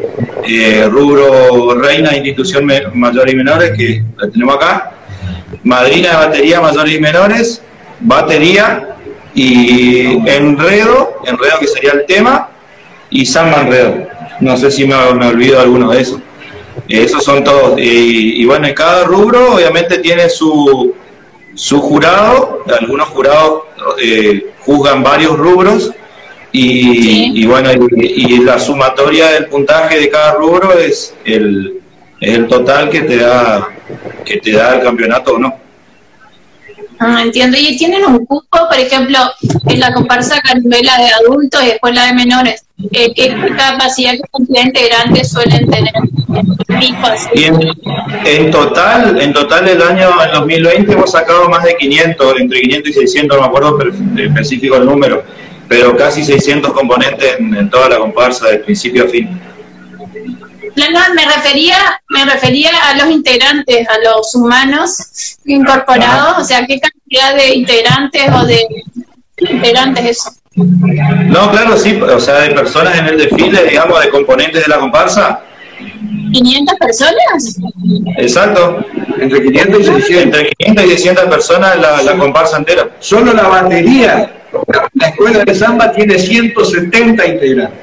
[0.48, 4.92] eh, rubro reina institución mayor y menores que la tenemos acá,
[5.64, 7.62] madrina de batería mayores y menores,
[8.00, 8.96] batería
[9.34, 12.50] y enredo, enredo que sería el tema,
[13.10, 14.08] y samba enredo.
[14.40, 16.20] No sé si me, me olvido alguno de esos.
[16.88, 17.80] Esos son todos.
[17.80, 20.94] Y, y bueno, cada rubro obviamente tiene su,
[21.56, 22.64] su jurado.
[22.80, 23.64] Algunos jurados
[24.02, 25.92] eh, juzgan varios rubros.
[26.58, 31.82] Y, bueno, y, la sumatoria del puntaje de cada rubro es el,
[32.22, 33.68] es el total que te da
[34.24, 35.54] que te da el campeonato o no.
[36.98, 37.58] Ah, entiendo.
[37.60, 39.20] ¿Y tienen un cupo, por ejemplo,
[39.68, 42.65] en la comparsa carmela de adultos y después la de menores?
[42.78, 45.94] Eh, ¿Qué capacidad, cantidad de integrantes suelen tener?
[48.26, 52.94] En, total, en total el año 2020 hemos sacado más de 500, entre 500 y
[52.94, 53.80] 600, no me acuerdo
[54.18, 55.24] específico el número,
[55.70, 59.40] pero casi 600 componentes en, toda la comparsa de principio a fin.
[60.76, 61.78] No, no, me refería,
[62.10, 68.24] me refería a los integrantes, a los humanos incorporados, o sea, qué cantidad de integrantes
[68.34, 68.68] o de
[69.38, 70.32] integrantes eso.
[70.56, 74.80] No, claro, sí, o sea, de personas en el desfile, digamos, de componentes de la
[74.80, 75.42] comparsa,
[76.32, 77.58] ¿500 personas?
[78.18, 78.86] Exacto,
[79.20, 80.24] entre 500 y 600.
[80.24, 82.90] Entre 500 y 600 personas la, la comparsa entera.
[83.00, 84.34] Solo la batería,
[84.94, 87.80] la escuela de samba tiene 170 integrantes.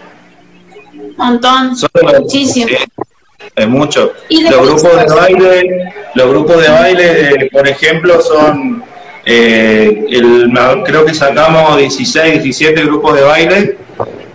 [0.95, 1.77] Un montón,
[2.21, 2.71] muchísimo.
[3.55, 4.13] es mucho.
[4.31, 8.83] Los grupos de baile, los grupos de baile, eh, por ejemplo, son,
[9.25, 10.51] eh, el,
[10.85, 13.79] creo que sacamos 16, 17 grupos de baile,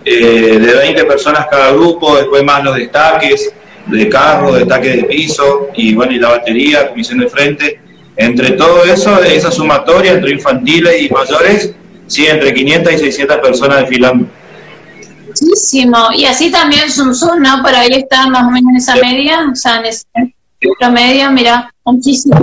[0.04, 3.52] eh, de 20 personas cada grupo, después más los destaques,
[3.86, 7.80] de carro, de ataque de piso, y bueno, y la batería, comisión de frente.
[8.16, 11.72] Entre todo eso, esa sumatoria entre infantiles y mayores,
[12.06, 14.26] sí, entre 500 y 600 personas desfilando.
[15.28, 16.08] Muchísimo.
[16.14, 17.62] Y así también Zoom, ¿no?
[17.62, 20.04] Por ahí está más o menos en esa media, o sea, en ese
[20.80, 22.36] promedio, mira, muchísimo.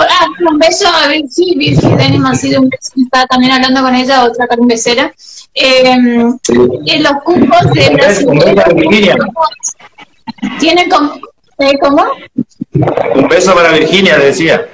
[0.00, 4.24] Ah, un beso a Virgi, Virgi Denis Mancido, un beso, está también hablando con ella,
[4.24, 5.12] otra carnicera.
[5.54, 8.28] Eh, en los cupos de Brasil.
[10.60, 11.14] ¿Tienen como,
[11.58, 12.04] eh, ¿Cómo?
[13.14, 14.68] Un beso para Virginia, decía.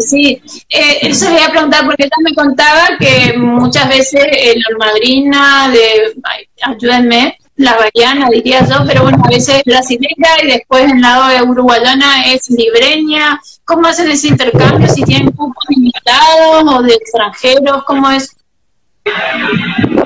[0.00, 4.76] Sí, eh, eso le voy a preguntar porque ella me contaba que muchas veces el
[4.76, 6.14] madrina de,
[6.62, 11.28] ayúdenme, la baiana diría yo, pero bueno, a veces es brasileña y después en lado
[11.28, 13.40] de uruguayana es libreña.
[13.64, 14.88] ¿Cómo hacen ese intercambio?
[14.88, 18.34] Si tienen cupos limitados o de extranjeros, ¿cómo es?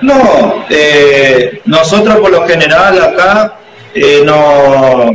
[0.03, 3.59] No, eh, nosotros por lo general acá,
[3.95, 5.13] eh, no,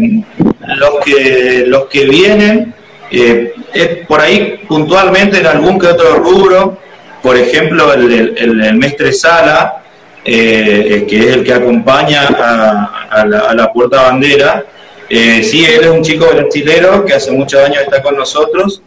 [0.76, 2.74] los que los que vienen
[3.12, 6.80] eh, es por ahí puntualmente en algún que otro rubro,
[7.22, 9.83] por ejemplo el, el, mestre Sala,
[10.24, 14.66] que es el que acompaña a, la, puerta bandera,
[15.10, 18.82] sí, él es un chico brasilero que hace muchos años está con nosotros,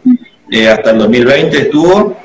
[0.69, 2.17] hasta el 2020 estuvo,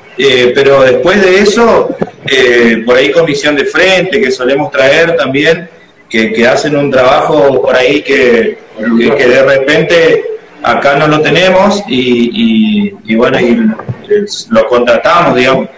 [0.55, 1.95] pero después de eso
[2.25, 5.69] eh, por ahí comisión de frente que solemos traer también,
[6.09, 8.59] que, hacen un trabajo por ahí que,
[9.17, 10.23] que, de repente
[10.61, 13.57] acá no lo tenemos y, bueno, y
[14.49, 15.69] lo contratamos, digamos.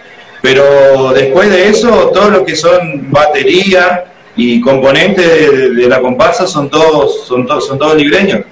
[0.42, 4.04] Pero después de eso, todo lo que son batería
[4.36, 8.42] y componentes de, la comparsa son todos, son todos, son todos libreños,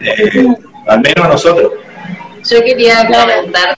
[0.00, 0.46] eh,
[0.86, 1.72] al menos nosotros.
[2.48, 3.76] Yo quería comentar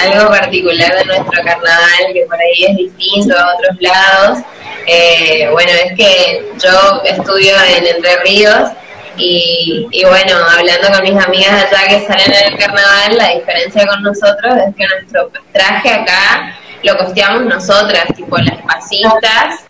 [0.00, 4.38] algo particular de nuestro carnaval, que por ahí es distinto a otros lados.
[4.86, 8.70] Eh, bueno, es que yo estudio en Entre Ríos
[9.18, 14.02] y, bueno, hablando con mis amigas allá que salen en el carnaval, la diferencia con
[14.02, 19.64] nosotros es que nuestro traje acá lo costeamos nosotras, tipo las pasistas,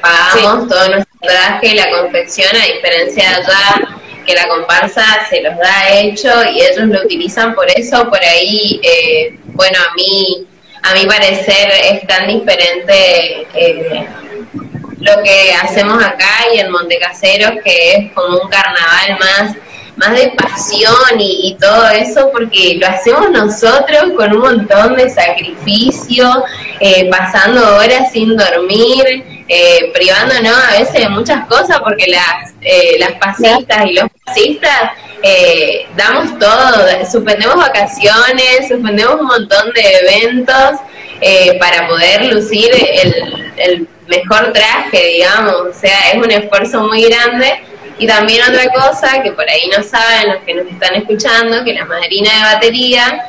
[0.00, 5.56] pagamos todo nuestro traje, la confección, a diferencia de allá que la comparsa se los
[5.56, 10.46] da hecho y ellos lo utilizan por eso, por ahí, eh, bueno, a mí,
[10.82, 14.06] a mi parecer es tan diferente eh,
[15.00, 19.56] lo que hacemos acá y en Montecaseros, que es como un carnaval más
[19.98, 26.44] más de pasión y, todo eso, porque lo hacemos nosotros con un montón de sacrificio,
[26.80, 32.96] eh, pasando horas sin dormir, eh, privándonos a veces de muchas cosas, porque las, eh,
[33.00, 40.80] las pasistas y los pasistas eh, damos todo, suspendemos vacaciones, suspendemos un montón de eventos
[41.58, 47.60] para poder lucir el, el mejor traje, digamos, o sea, es un esfuerzo muy grande
[47.98, 51.74] y también otra cosa que por ahí no saben los que nos están escuchando, que
[51.74, 53.24] la madrina de batería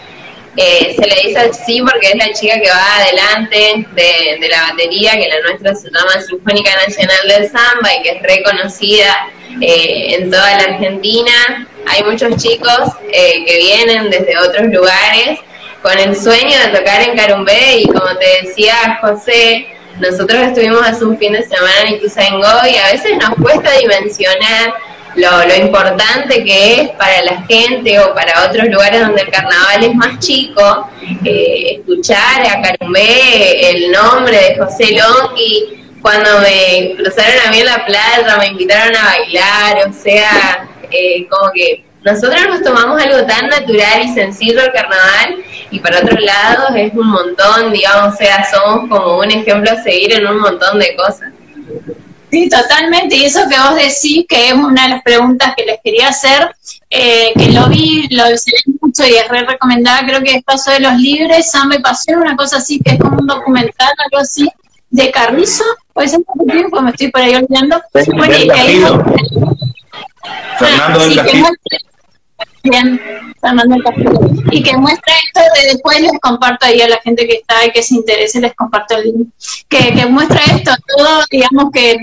[0.56, 5.14] eh, se le dice así porque es la chica que va adelante de, la batería,
[5.14, 9.30] que la nuestra se llama Sinfónica Nacional del Samba y que es reconocida
[9.62, 11.68] eh, en toda la Argentina.
[11.88, 12.80] Hay muchos chicos
[13.12, 15.40] eh, que vienen desde otros lugares
[15.82, 19.68] con el sueño de tocar en Carumbé y como te decía José,
[20.00, 24.74] nosotros estuvimos hace un fin de semana en Ituzaingó y a veces nos cuesta dimensionar
[25.16, 29.96] lo, importante que es para la gente o para otros lugares donde el carnaval es
[29.96, 30.90] más chico,
[31.26, 37.66] eh, escuchar a Carumbé el nombre de José Longi, cuando me cruzaron a mí en
[37.66, 43.26] la playa, me invitaron a bailar, o sea, eh, como que nosotros nos tomamos algo
[43.26, 48.18] tan natural y sencillo el carnaval y para otros lados es un montón, digamos, o
[48.18, 51.32] sea, somos como un ejemplo a seguir en un montón de cosas.
[52.32, 53.16] Sí, totalmente.
[53.16, 56.56] Y eso que vos decís, que es una de las preguntas que les quería hacer,
[56.90, 60.72] eh, que lo vi, lo sé mucho y es re recomendada, creo que es Paso
[60.72, 64.20] de los Libres, Samba y Pasión, una cosa así, que es como un documental, algo
[64.20, 64.48] así,
[64.92, 67.82] de Carrizo, puede ser un tiempo, me estoy por ahí olvidando.
[67.94, 68.84] Bueno, y ahí,
[70.58, 71.46] Fernando del Castillo.
[72.64, 73.00] Bien,
[74.52, 77.72] Y que muestra esto, de después les comparto ahí a la gente que está y
[77.72, 79.28] que se interese, les comparto el link.
[79.68, 81.98] Que, que muestra esto, todo, digamos que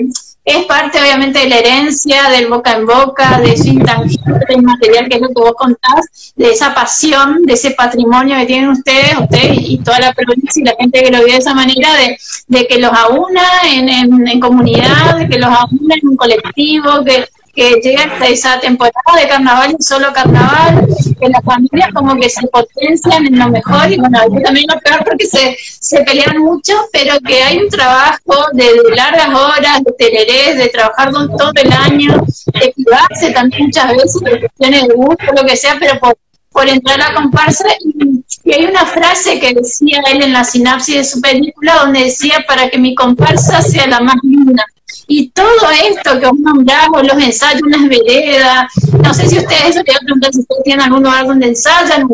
[0.47, 5.09] es parte obviamente de la herencia, del boca en boca, de eso intangible, del material
[5.09, 9.19] que es lo que vos contás, de esa pasión, de ese patrimonio que tienen ustedes,
[9.21, 12.17] ustedes y toda la provincia y la gente que lo vive de esa manera, de,
[12.47, 17.05] de que los aúna en, en, en comunidad, de que los aúna en un colectivo,
[17.05, 20.87] que que llega hasta esa temporada de carnaval y solo carnaval,
[21.19, 25.03] que las familias como que se potencian en lo mejor y bueno, también lo peor
[25.05, 30.59] porque se, se pelean mucho, pero que hay un trabajo de, largas horas, de tererés,
[30.59, 32.23] de trabajar todo el año,
[32.61, 36.15] de cuidarse también muchas veces por cuestiones de gusto, lo que sea, pero por,
[36.51, 41.05] por entrar a comparsa y, hay una frase que decía él en la sinapsis de
[41.05, 44.65] su película donde decía para que mi comparsa sea la más linda
[45.09, 49.83] y todo esto que os nombramos, los ensayos, las veredas, no sé si ustedes, eso
[49.87, 52.09] si ustedes tienen algún lugar donde ensayan,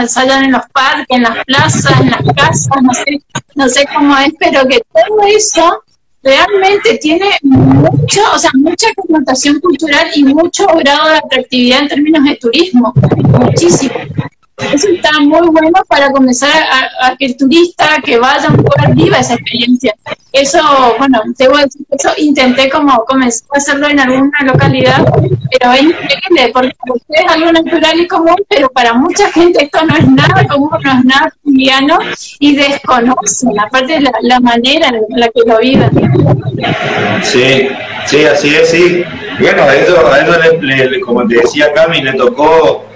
[0.00, 3.22] ensayan en los parques, en las plazas, en las casas, no sé,
[3.54, 5.82] no sé cómo es, pero que todo eso
[6.22, 12.24] realmente tiene mucho, o sea, mucha connotación cultural y mucho grado de atractividad en términos
[12.24, 12.94] de turismo,
[13.40, 13.94] muchísimo.
[14.58, 16.50] Eso está muy bueno para comenzar
[17.00, 19.94] a, que el turista que vaya a poder viva esa experiencia.
[20.32, 20.60] Eso,
[20.98, 25.04] bueno, debo decir eso intenté como comenzar a hacerlo en alguna localidad,
[25.58, 26.74] pero es increíble porque
[27.08, 30.92] es algo natural y común, pero para mucha gente esto no es nada común, no
[30.92, 31.98] es nada cotidiano
[32.40, 35.90] y desconocen, aparte de la, manera en la que lo viven.
[37.22, 37.68] Sí,
[38.06, 39.04] sí, así es, sí.
[39.40, 42.87] Bueno, a eso, a eso como te decía Cami, le tocó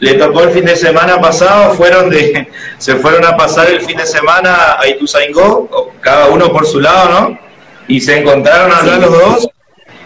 [0.00, 2.48] le tocó el fin de semana pasado, fueron de,
[2.78, 7.08] se fueron a pasar el fin de semana a Ituzaingó, cada uno por su lado,
[7.08, 7.38] ¿no?
[7.88, 9.48] Y se encontraron allá los dos,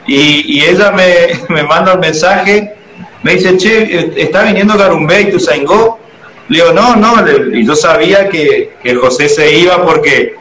[0.06, 0.92] y, ella
[1.48, 2.74] me, manda un mensaje,
[3.22, 5.98] me dice, che, ¿está viniendo Carumbé a Ituzaingó?
[6.48, 7.14] Le digo, no, no,
[7.54, 10.34] y yo sabía que, que José se iba porque,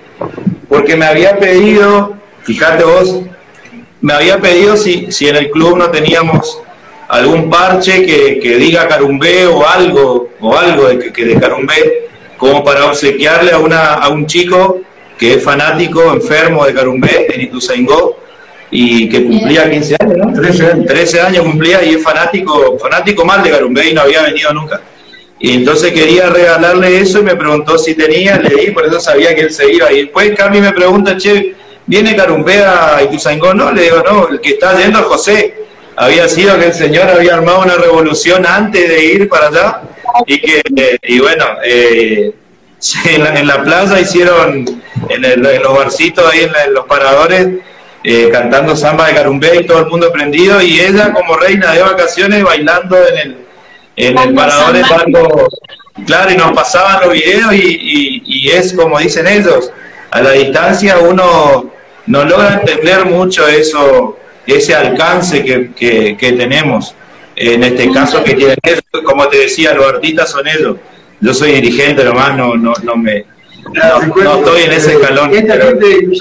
[0.68, 3.22] porque me había pedido, fíjate vos,
[4.02, 6.60] me había pedido si, si en el club no teníamos
[7.12, 12.08] algún parche que, que diga Carumbé o algo, o algo de, que, de Carumbé,
[12.38, 14.80] como para obsequiarle a, una, a un chico
[15.18, 18.18] que es fanático, enfermo de Carumbé, en Ituzaingó,
[18.72, 20.34] y que cumplía 15 años, ¿no?
[20.42, 20.86] 13 años.
[20.86, 24.80] 13 años cumplía y es fanático, fanático mal de Carumbé y no había venido nunca.
[25.38, 29.36] Y entonces quería regalarle eso y me preguntó si tenía, le di, por eso sabía
[29.36, 29.92] que él se iba.
[29.92, 31.56] Y después Cami me pregunta, che,
[31.86, 33.54] ¿viene Carumbé a Ituzaingó?
[33.54, 35.61] No, le digo, no, el que está yendo es José.
[36.02, 39.82] Había sido que el señor había armado una revolución antes de ir para allá
[40.26, 40.62] y que,
[41.04, 42.34] y bueno, eh,
[43.06, 44.66] en, la, plaza hicieron,
[45.10, 47.50] en, los barcitos ahí, en, los paradores,
[48.04, 51.84] eh, cantando samba de Carumbé y todo el mundo prendido y ella como reina de
[51.84, 53.38] vacaciones bailando en el
[53.96, 55.48] en el parador es algo
[56.08, 59.72] claro y nos pasaban los videos y, y, es como dicen ellos,
[60.10, 61.72] a la distancia uno
[62.08, 65.72] no logra entender mucho eso, ese alcance que,
[66.18, 66.96] que, tenemos.
[67.36, 70.78] En este caso que tienen ellos, como te decía, los artistas son ellos.
[71.20, 73.26] Yo soy dirigente nomás, no, no, no me
[73.74, 75.34] no, estoy en ese escalón.
[75.34, 76.18] Esta gente de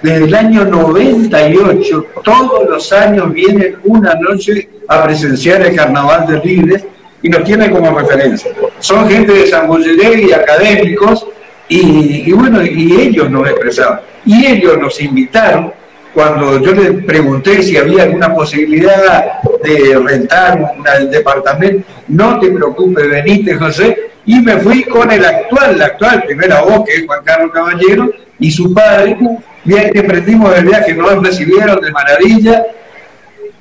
[0.00, 6.38] desde el año 98, todos los años vienen una noche a presenciar el Carnaval de
[6.38, 6.84] Libres
[7.20, 8.52] y nos tienen como referencia.
[8.78, 11.26] Son gente de San y académicos,
[11.68, 14.00] y, bueno, y ellos nos expresaban.
[14.24, 15.72] Y ellos nos invitaron,
[16.14, 23.08] cuando yo les pregunté si había alguna posibilidad de rentar un departamento, no te preocupes,
[23.08, 27.20] venite José, y me fui con el actual, la actual primera voz, que es Juan
[27.24, 29.16] Carlos Caballero, y su padre,
[29.64, 32.64] bien que emprendimos el viaje, nos recibieron de maravilla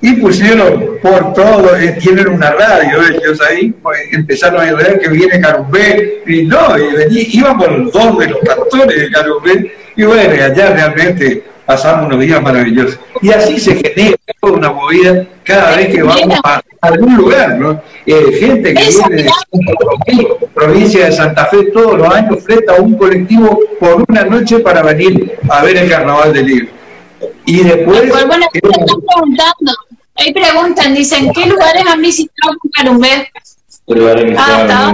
[0.01, 5.09] y pusieron por todo, eh, tienen una radio ellos ahí, pues, empezaron a ver que
[5.09, 10.43] viene Carumbé, y no, y íbamos los dos de los cantores de Carumbé, y bueno,
[10.43, 12.97] allá realmente pasamos unos días maravillosos.
[13.22, 17.82] Y así se genera toda una movida cada vez que vamos a algún lugar, ¿no?
[18.05, 23.59] Eh, gente que viene de provincia de Santa Fe, todos los años fleta un colectivo
[23.82, 26.68] por una noche para venir a ver el Carnaval del Libro.
[27.45, 28.01] Y después...
[28.09, 28.72] Pues bueno, están
[29.05, 29.74] preguntando,
[30.15, 33.30] ahí preguntan, dicen, ¿qué lugares han visitado con Carumbé?
[34.38, 34.93] Ah,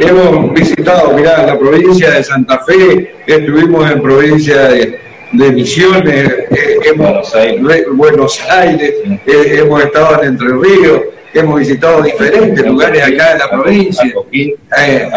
[0.00, 6.78] Hemos visitado, mirá, la provincia de Santa Fe, estuvimos en provincia de de Misiones, eh,
[6.84, 7.32] hemos,
[7.92, 8.94] Buenos Aires,
[9.26, 11.02] eh, hemos estado en Entre Ríos,
[11.34, 15.10] hemos visitado diferentes lugares acá en la provincia, eh,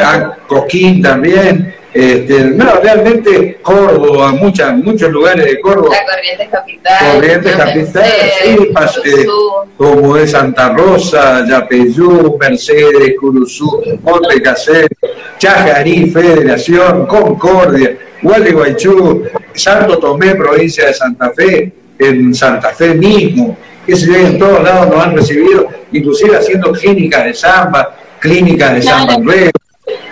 [0.48, 5.96] Coquín también, este, no, realmente Córdoba, muchas, muchos lugares de Córdoba.
[5.96, 7.14] La Corrientes Capital.
[7.14, 8.06] Corrientes Capital,
[9.04, 9.26] sí,
[9.76, 14.88] como es Santa Rosa, Yapeyú, Mercedes, Curuzú, Monte Casero,
[15.40, 19.24] Chajarí, Federación, Concordia, Gualeguaychú,
[19.56, 24.88] Santo Tomé, provincia de Santa Fe, en Santa Fe mismo, que se en todos lados
[24.90, 29.52] nos han recibido, inclusive haciendo clínicas de samba, clínicas de samba nuevo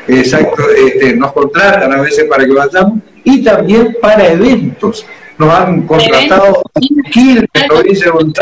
[0.07, 5.05] exacto, este, nos contratan a veces para que vayamos y también para eventos.
[5.37, 8.33] Nos han contratado en provincia de Buenos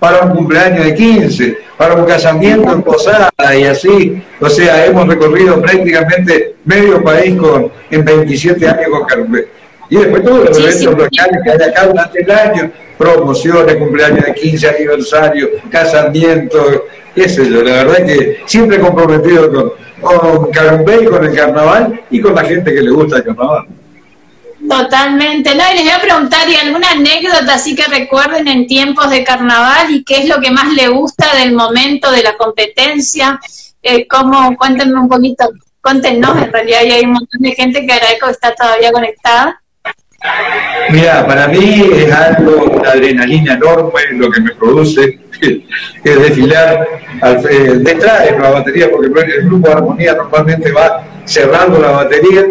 [0.00, 4.22] para un cumpleaños de 15, para un casamiento en Posada y así.
[4.40, 9.48] O sea, hemos recorrido prácticamente medio país con, en 27 años con Carumbé.
[9.88, 14.34] Y después todos los eventos locales que hay acá durante el año, promociones, cumpleaños de
[14.34, 21.24] 15 aniversario, casamiento, qué sé yo, la verdad que siempre comprometido con, con Carumbé con
[21.24, 23.66] el carnaval y con la gente que le gusta el carnaval.
[24.68, 25.54] Totalmente.
[25.54, 29.22] No, y les voy a preguntar, ¿y alguna anécdota así que recuerden en tiempos de
[29.22, 33.38] carnaval y qué es lo que más le gusta del momento de la competencia?
[33.82, 34.56] Eh, ¿cómo?
[34.56, 35.50] Cuéntenme un poquito,
[35.82, 39.60] cuéntenos, en realidad hay un montón de gente que agradezco que está todavía conectada.
[40.90, 45.62] Mira, para mí es algo, una adrenalina enorme lo que me produce, que
[46.04, 46.86] es desfilar
[47.50, 52.42] eh, detrás de la batería, porque el grupo de armonía normalmente va cerrando la batería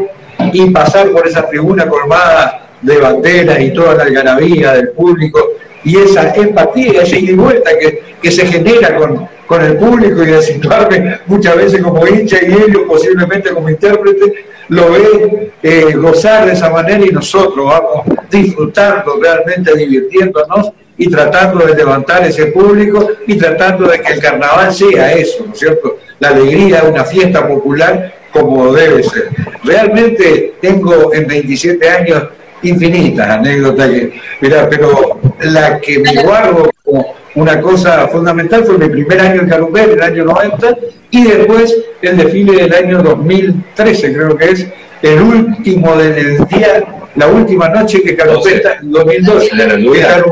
[0.54, 5.40] y pasar por esa tribuna colmada de banderas y toda la algarabía del público
[5.84, 10.24] y esa empatía, esa ida y vuelta que, que se genera con, con el público
[10.24, 15.94] y de situarme muchas veces como hincha y ellos posiblemente como intérprete, lo ve eh,
[15.94, 22.48] gozar de esa manera y nosotros vamos disfrutando, realmente divirtiéndonos y tratando de levantar ese
[22.48, 25.98] público y tratando de que el carnaval sea eso, ¿no es cierto?
[26.20, 29.30] La alegría de una fiesta popular como debe ser.
[29.64, 32.24] Realmente tengo en 27 años
[32.64, 38.90] infinitas anécdotas que, mira, pero la que me guardo como una cosa fundamental fue mi
[38.90, 40.78] primer año en Carumbé, el año 90,
[41.12, 44.68] y después el desfile del año 2013, creo que es
[45.02, 46.84] el último del día,
[47.16, 49.50] la última noche que Carumbé, 2012,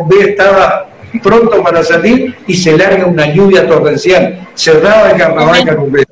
[0.09, 0.87] que estaba
[1.23, 4.47] pronto para salir y se larga una lluvia torrencial.
[4.55, 6.05] Cerraba el carnaval Carumbé.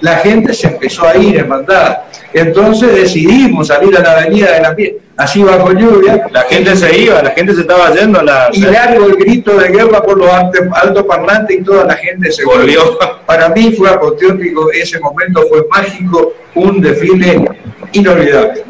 [0.00, 2.08] La gente se empezó a ir en bandada.
[2.32, 6.26] Entonces decidimos salir a la avenida de la piel, así bajo lluvia.
[6.30, 8.20] La gente se iba, la gente se estaba yendo.
[8.20, 8.48] A la...
[8.52, 12.44] Y largo el grito de guerra por los altos parlantes y toda la gente se
[12.44, 12.98] volvió.
[13.26, 17.44] Para mí fue apoteótico, ese momento fue mágico, un desfile
[17.92, 18.64] inolvidable.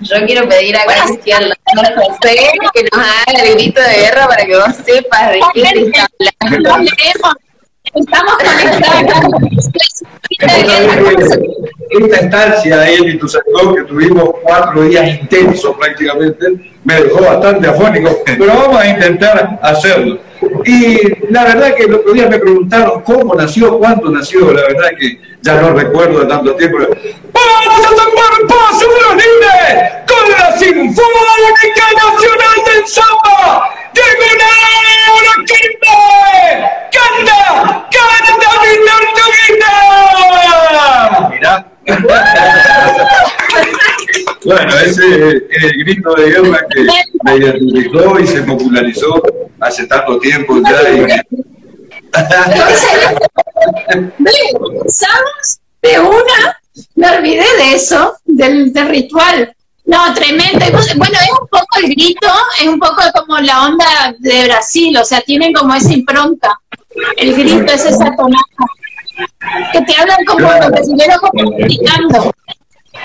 [0.00, 1.42] Yo quiero pedir a Cristian
[1.74, 2.36] José
[2.72, 6.08] que nos haga el grito de guerra para que vos sepas de qué está
[6.40, 6.90] hablando.
[7.98, 9.32] Estamos conectados.
[11.90, 16.46] Esta él y tu sector, que tuvimos cuatro días intensos prácticamente,
[16.84, 20.18] me dejó bastante afónico, pero vamos a intentar hacerlo.
[20.64, 24.90] Y la verdad que el otro día me preguntaron cómo nació, cuándo nació, la verdad
[24.98, 26.78] que ya no recuerdo de tanto tiempo.
[26.78, 33.70] ¡Vamos a tomar paso libres con la Sinfónica Nacional del Samba!
[33.94, 34.57] ¡Llegó
[44.44, 46.86] Bueno, ese es el grito de guerra que
[47.24, 49.22] me identificó y se popularizó
[49.60, 50.90] hace tanto tiempo ya.
[50.90, 51.06] Y...
[55.82, 56.60] de una,
[56.94, 59.54] me olvidé de eso, del, del ritual.
[59.88, 60.66] No, tremendo.
[60.96, 62.28] Bueno, es un poco el grito,
[62.60, 66.60] es un poco como la onda de Brasil, o sea, tienen como esa impronta.
[67.16, 68.44] El grito es esa tonada.
[69.72, 72.30] Que te hablan como los brasileños como criticando.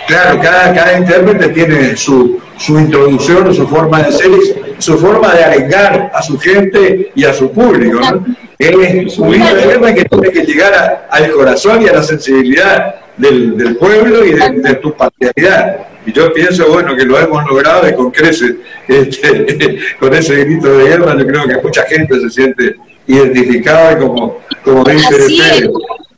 [0.08, 4.32] Claro, cada, cada intérprete tiene su, su introducción, su forma de ser,
[4.78, 8.02] su forma de arengar a su gente y a su público.
[8.02, 8.26] ¿no?
[8.60, 13.78] Es un guerra que tiene que llegar al corazón y a la sensibilidad del, del
[13.78, 15.93] pueblo y de, de, tu paternidad.
[16.06, 20.78] Y yo pienso, bueno, que lo hemos logrado y con crece, este, con ese grito
[20.78, 22.76] de guerra, yo creo que mucha gente se siente
[23.08, 25.70] identificada como, como dice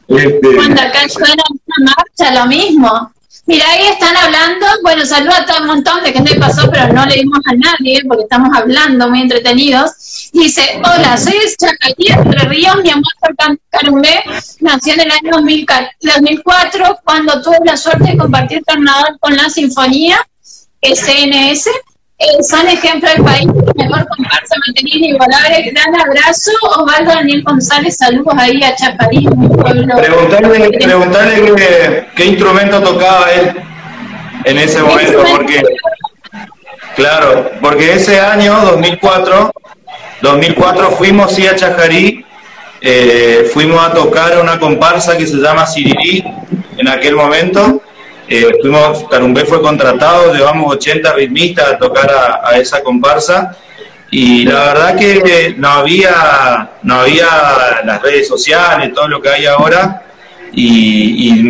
[0.07, 3.11] este, Cuando acá suena una marcha, lo mismo.
[3.47, 6.91] Mira, ahí están hablando, bueno, saluda a todo un montón de gente que pasó, pero
[6.91, 10.31] no leímos a nadie porque estamos hablando muy entretenidos.
[10.33, 13.03] Dice, hola, soy Chacalí Entre Ríos, mi amor
[13.69, 14.23] Carumbé
[14.61, 20.17] nació en el año 2004 cuando tuve la suerte de compartir carnaval con la Sinfonía
[20.81, 21.69] SNS
[22.17, 23.45] eh, son ejemplo del país,
[23.75, 25.73] mejor comparsa, y igualables.
[25.73, 29.95] Gran abrazo, Osvaldo Daniel González, saludos ahí a Chaparín, pueblo.
[29.97, 33.53] Preguntarle, preguntarle qué, instrumento tocaba él
[34.45, 35.61] en ese momento, porque,
[36.95, 39.51] claro, porque ese año, 2004,
[40.21, 42.23] 2004 fuimos sí a Chajarí,
[42.79, 46.23] eh, fuimos a tocar una comparsa que se llama Sirirí
[46.77, 47.81] en aquel momento
[48.27, 52.11] eh, fuimos, Carumbé fue contratado, llevamos 80 ritmistas a tocar
[52.43, 53.55] a, esa comparsa.
[54.11, 57.27] Y la verdad que no había, no había
[57.83, 60.03] las redes sociales, todo lo que hay ahora.
[60.53, 61.43] Y,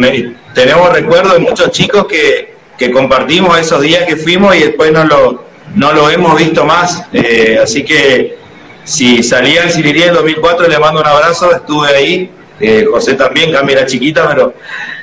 [0.53, 2.53] tenemos recuerdos de muchos chicos que,
[2.91, 5.45] compartimos esos días que fuimos y después no lo,
[5.75, 8.37] no lo hemos visto más, eh, así que
[8.85, 13.51] si salía en Siriría en 2004 le mando un abrazo, estuve ahí, eh, José también,
[13.51, 14.53] cambia la chiquita, pero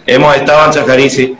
[0.07, 1.37] hemos estado en Chajarici.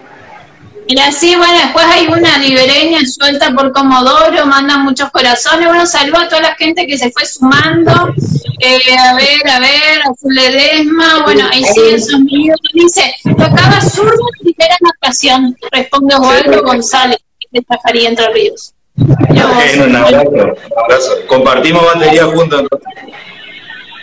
[0.89, 5.69] Mira, sí, bueno, después hay una libereña suelta por Comodoro, manda muchos corazones.
[5.69, 8.13] Bueno, saludo a toda la gente que se fue sumando.
[8.61, 12.59] Eh, a ver, a ver, Azul Ledesma, bueno, ahí siguen sus amigos.
[12.75, 17.19] Dice, tocaba zurdo y era natación, responde Osvaldo González,
[17.51, 18.75] de Tajarí Entre Ríos.
[18.97, 21.13] un abrazo.
[21.27, 22.65] Compartimos batería juntos.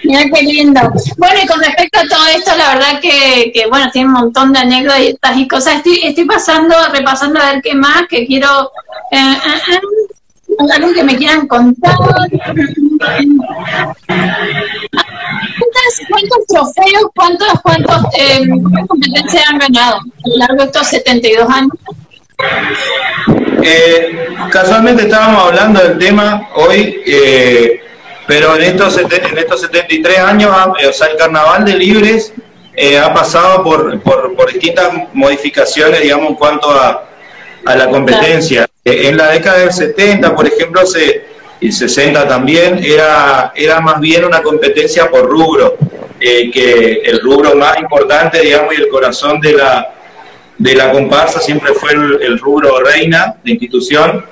[0.03, 0.81] Mira qué lindo.
[1.17, 4.53] Bueno, y con respecto a todo esto, la verdad que, que bueno, tiene un montón
[4.53, 5.75] de anécdotas y cosas.
[5.75, 8.71] Estoy, estoy pasando, repasando a ver qué más, que quiero...
[9.11, 9.79] Eh, eh, eh,
[10.71, 11.95] algo que me quieran contar.
[16.09, 18.41] ¿Cuántos, trofeos, cuántos, cuántos eh,
[18.87, 21.71] competencias han ganado a lo largo de estos 72 años?
[23.63, 27.01] Eh, casualmente estábamos hablando del tema hoy.
[27.05, 27.81] Eh,
[28.29, 32.31] pero en estos, en estos 73 años, ah, o sea, el carnaval de libres
[32.75, 37.09] eh, ha pasado por, por, distintas modificaciones, digamos, en cuanto a,
[37.65, 38.67] a la competencia.
[38.85, 41.25] Eh, en la década del 70, por ejemplo, se,
[41.59, 45.77] y 60 también, era, era más bien una competencia por rubro,
[46.19, 49.91] eh, que el rubro más importante, digamos, y el corazón de la,
[50.55, 54.23] de la comparsa siempre fue el rubro reina de institución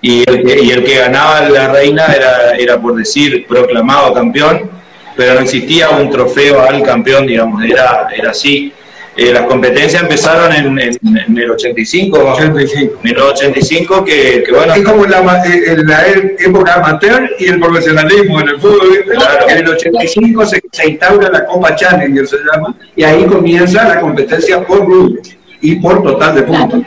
[0.00, 4.70] y el, que, y el que ganaba la reina era, era, por decir, proclamado campeón,
[5.16, 8.72] pero no existía un trofeo al campeón, digamos, era, era así.
[9.16, 10.78] eh, las competencias empezaron en,
[11.38, 13.00] el 85, 85.
[13.02, 14.74] En el 85, que, bueno.
[14.74, 16.06] Es como la, la
[16.38, 19.04] época amateur y el profesionalismo en el fútbol.
[19.48, 24.62] En el 85 se, instaura la Copa Challenger, se llama, y ahí comienza la competencia
[24.66, 25.22] por grupo
[25.62, 26.82] y por total de puntos.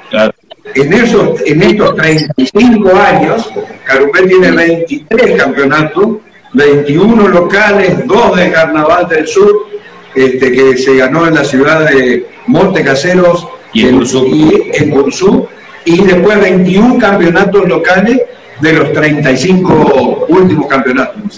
[0.75, 3.49] En, esos, en estos 35 años,
[3.85, 6.17] Carumbe tiene 23 campeonatos,
[6.53, 9.67] 21 locales, 2 de Carnaval del Sur,
[10.15, 13.97] este, que se ganó en la ciudad de Monte Caseros y en
[14.91, 15.47] Cursú,
[15.85, 18.21] y, después 21 campeonatos locales
[18.61, 21.37] de los 35 últimos campeonatos.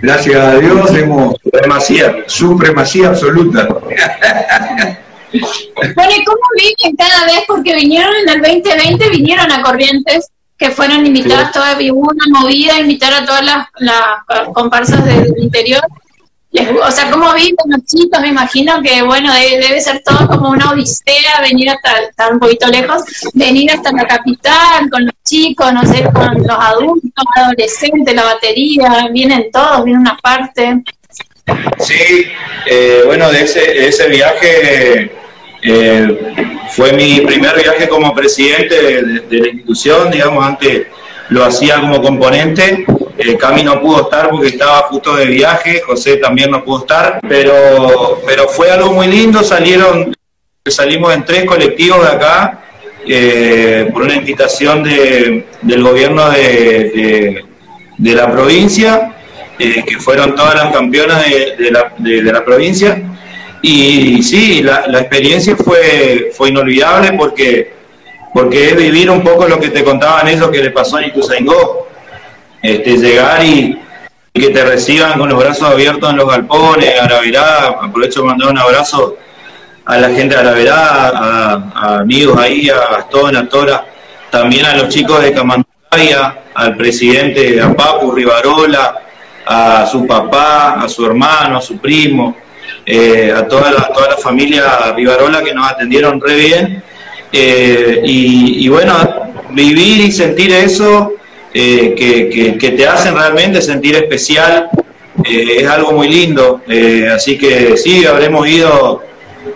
[0.00, 3.68] Gracias a Dios hemos supremacía, supremacía absoluta.
[5.32, 7.44] Bueno, ¿y cómo viven cada vez?
[7.46, 10.28] Porque vinieron en el 2020, vinieron a Corrientes,
[10.58, 15.82] que fueron invitadas, toda, hubo una movida, invitar a todas las, las comparsas del interior
[16.84, 18.20] o sea, ¿cómo viven los chicos?
[18.20, 22.68] Me imagino que, bueno, debe, ser todo como una odisea venir hasta, estar un poquito
[22.68, 23.02] lejos,
[23.32, 29.08] venir hasta la capital con los chicos, no sé, con los adultos, adolescentes, la batería,
[29.10, 30.82] vienen todos, viene una parte.
[31.78, 32.26] Sí,
[32.66, 35.10] eh, bueno, de ese, ese viaje
[35.62, 36.34] eh,
[36.70, 40.86] fue mi primer viaje como presidente de, la institución, digamos, antes
[41.28, 42.84] lo hacía como componente.
[43.18, 47.20] Eh, Cami no pudo estar porque estaba justo de viaje, José también no pudo estar,
[47.28, 50.14] pero, pero fue algo muy lindo, salieron,
[50.66, 52.62] salimos en tres colectivos de acá,
[53.06, 57.44] eh, por una invitación de, del gobierno de,
[57.98, 59.14] de, la provincia,
[59.58, 61.24] eh, que fueron todas las campeonas
[61.58, 63.02] la, de, la, provincia,
[63.62, 67.82] y sí, la, experiencia fue, fue inolvidable porque
[68.32, 71.88] porque es vivir un poco lo que te contaban ellos que le pasó en Ituzaingó.
[72.62, 73.78] Este, llegar y,
[74.32, 78.26] que te reciban con los brazos abiertos en los galpones, a la verada, aprovecho de
[78.28, 79.18] mandar un abrazo
[79.84, 83.84] a la gente de verada, a, amigos ahí, a Gastón, a Tora,
[84.30, 89.02] también a los chicos de Camantaya, al presidente, a Papu Rivarola,
[89.44, 92.34] a su papá, a su hermano, a su primo,
[92.86, 96.82] eh, a toda la, toda la familia Rivarola que nos atendieron re bien.
[97.32, 98.94] Eh, y, y, bueno,
[99.50, 101.14] vivir y sentir eso
[101.54, 104.68] eh, que, que, te hacen realmente sentir especial.
[105.24, 106.62] Eh, es algo muy lindo.
[106.68, 109.02] Eh, así que sí, habremos ido,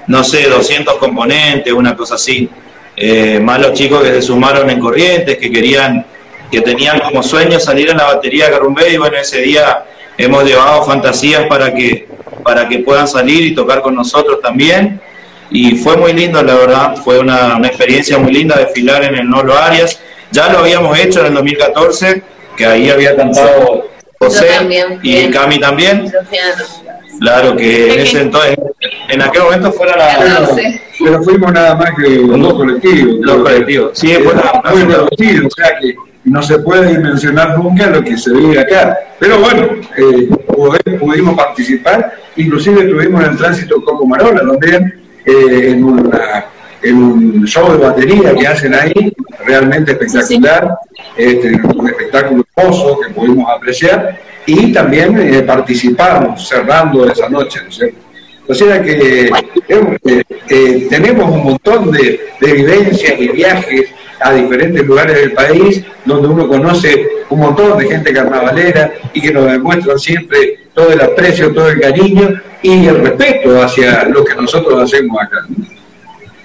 [0.06, 2.48] no sé, 200 componentes, una cosa así.
[3.42, 6.04] más los chicos que se sumaron en Corrientes, que querían,
[6.50, 9.84] que tenían como sueño salir en la batería de Carumbé y bueno, ese día
[10.18, 12.08] hemos llevado fantasías para que,
[12.46, 15.00] para que puedan salir y tocar con nosotros también.
[15.50, 19.28] Y fue muy lindo, la verdad, fue una, una experiencia muy linda desfilar en el
[19.28, 22.22] Nolo Arias ya lo habíamos hecho en el 2014,
[22.56, 23.88] que ahí había cantado
[24.18, 24.48] José
[25.02, 26.12] y Cami también.
[27.20, 28.56] Claro que en ese entonces,
[29.08, 30.48] en aquel momento fuera la...
[30.98, 33.20] Pero fuimos nada más que dos colectivos.
[33.22, 35.94] Dos colectivos, sí, fue o sea que
[36.26, 38.96] no se puede dimensionar nunca lo que se vive acá.
[39.18, 40.28] Pero bueno, eh,
[41.00, 44.76] pudimos participar, inclusive estuvimos en el tránsito Coco Marola, donde
[45.24, 46.46] eh, en una
[46.82, 49.12] en un show de batería que hacen ahí,
[49.44, 50.78] realmente espectacular,
[51.16, 57.68] Este, un espectáculo hermoso que pudimos apreciar y también eh, participamos cerrando esa noche, ¿no
[57.68, 57.98] es cierto?
[58.48, 59.28] O sea que
[59.68, 63.86] eh, eh, tenemos un montón de, de vivencias y viajes
[64.20, 69.32] a diferentes lugares del país donde uno conoce un montón de gente carnavalera y que
[69.32, 74.34] nos demuestran siempre todo el aprecio, todo el cariño y el respeto hacia lo que
[74.34, 75.46] nosotros hacemos acá.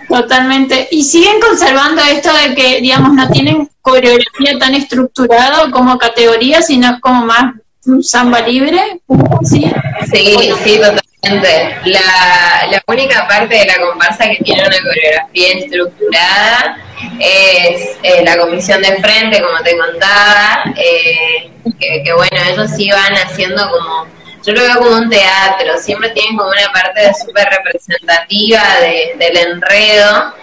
[0.07, 0.87] Totalmente.
[0.91, 6.95] ¿Y siguen conservando esto de que, digamos, no tienen coreografía tan estructurada como categoría, sino
[6.95, 7.55] es como más
[8.01, 9.01] samba libre?
[9.43, 9.71] ¿Sí?
[10.11, 11.10] Sí, sí, totalmente.
[11.21, 16.77] La, la única parte de la comparsa que tiene una coreografía estructurada
[17.19, 23.13] es eh, la comisión de frente, como te contaba, eh, que, que bueno, ellos van
[23.13, 24.07] haciendo como
[24.43, 28.61] yo lo veo como un teatro, siempre tienen como una parte súper representativa
[29.19, 30.33] del enredo,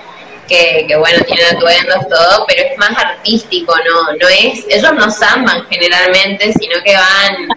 [0.47, 4.13] que, bueno, tienen atuendos, todo, pero es más artístico, ¿no?
[4.13, 7.49] no es Ellos no zamban generalmente, sino que van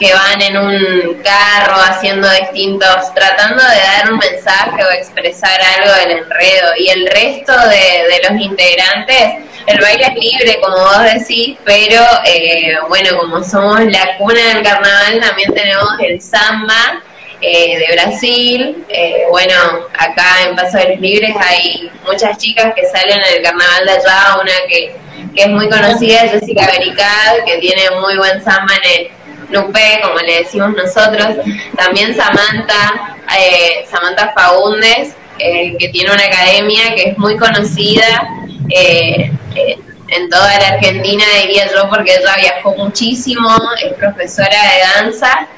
[0.00, 5.92] que van en un carro haciendo distintos, tratando de dar un mensaje o expresar algo
[5.92, 6.72] del enredo.
[6.78, 12.02] Y el resto de, de los integrantes el baile es libre, como vos decís, pero
[12.24, 17.02] eh, bueno, como somos la cuna del carnaval, también tenemos el samba
[17.40, 18.84] eh, de Brasil.
[18.88, 19.54] Eh, bueno,
[19.98, 23.92] acá en Paso de los Libres hay muchas chicas que salen en el carnaval de
[23.92, 24.96] allá, una que,
[25.36, 29.10] que es muy conocida, Jessica Bericad, que tiene muy buen samba en el
[29.50, 31.36] Lupe, como le decimos nosotros.
[31.76, 33.16] También Samantha,
[33.90, 38.28] Samantha Fagundes, eh, que tiene una academia que es muy conocida
[38.68, 39.30] eh,
[40.08, 43.48] en toda la Argentina, diría yo, porque ella viajó muchísimo,
[43.82, 45.48] es profesora de danza,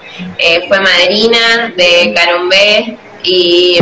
[0.69, 3.79] fue madrina de Carumbé y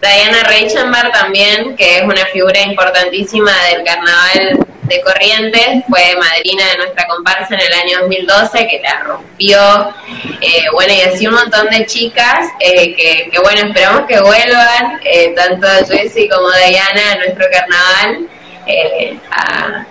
[0.00, 6.76] Diana Reichenbach también, que es una figura importantísima del carnaval de Corrientes, fue madrina de
[6.78, 9.94] nuestra comparsa en el año 2012, que la rompió,
[10.40, 15.34] eh, bueno, y así un montón de chicas, eh, que, bueno, esperamos que vuelvan, eh,
[15.34, 18.28] tanto Jessie como Diana, a nuestro carnaval,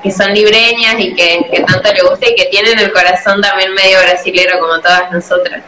[0.03, 3.73] que son libreñas y que, que tanto le gusta y que tienen el corazón también
[3.73, 5.61] medio brasilero como todas nosotras.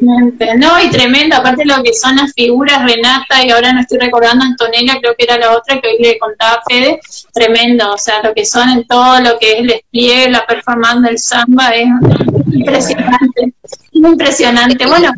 [0.00, 4.44] No, y tremendo, aparte lo que son las figuras, Renata, y ahora no estoy recordando
[4.44, 7.00] Antonella, creo que era la otra que hoy le contaba Fede,
[7.32, 11.02] tremendo, o sea, lo que son en todo lo que es el despliegue, la performance
[11.02, 11.88] del samba es
[12.52, 13.52] impresionante,
[13.92, 14.86] impresionante.
[14.86, 15.10] Bueno,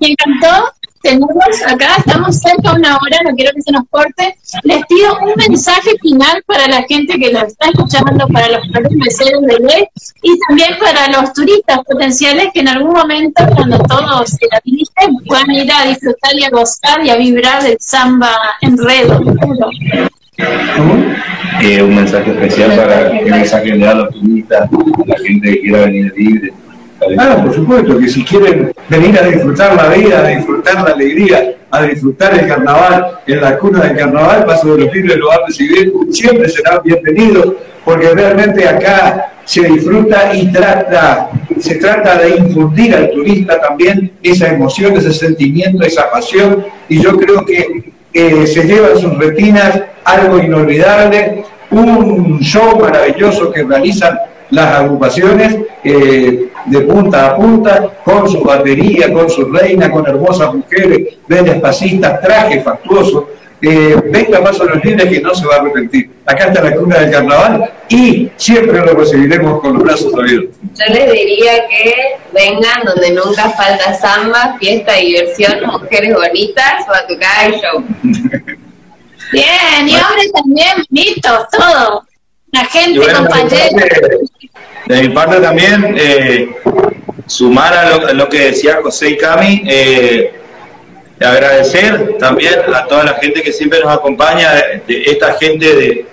[0.00, 0.72] me encantó
[1.04, 4.36] tenemos acá, estamos cerca de una hora, no quiero que se nos corte.
[4.62, 9.42] Les pido un mensaje final para la gente que lo está escuchando, para los meseros
[9.42, 9.84] de ley
[10.22, 15.50] y también para los turistas potenciales que en algún momento, cuando todos se habiliten, puedan
[15.50, 19.20] ir a disfrutar y a gozar y a vibrar del samba enredo.
[21.60, 25.60] Eh, un mensaje especial para que mensaje le a los turistas, a la gente que
[25.60, 26.52] quiera venir libre
[27.44, 31.82] Por supuesto, que si quieren venir a disfrutar la vida, a disfrutar la alegría, a
[31.82, 35.46] disfrutar el carnaval, en la cuna del carnaval, Paso de los Libres lo va a
[35.46, 42.94] recibir, siempre serán bienvenidos, porque realmente acá se disfruta y trata, se trata de infundir
[42.94, 47.92] al turista también esa emoción, ese sentimiento, esa pasión, y yo creo que
[48.46, 54.16] se lleva en sus retinas algo inolvidable, un show maravilloso que realizan
[54.54, 60.54] las agrupaciones eh, de punta a punta, con su batería, con su reina, con hermosas
[60.54, 63.24] mujeres, bellas pasistas, trajes factuosos.
[63.60, 66.10] Eh, venga más a los libres que no se va a arrepentir.
[66.26, 70.56] Acá está la cuna del carnaval y siempre lo recibiremos con los brazos abiertos.
[70.62, 71.94] Yo les diría que
[72.32, 77.84] vengan donde nunca falta samba, fiesta, diversión, mujeres bonitas, batucada y show.
[79.32, 82.04] Bien, y hombres también, listos, todo.
[82.52, 84.30] La gente, compañeros.
[84.86, 86.50] De mi parte también, eh,
[87.26, 90.34] sumar a lo, que decía José y Cami, eh,
[91.20, 94.52] agradecer también a toda la gente que siempre nos acompaña,
[94.86, 96.06] esta gente de,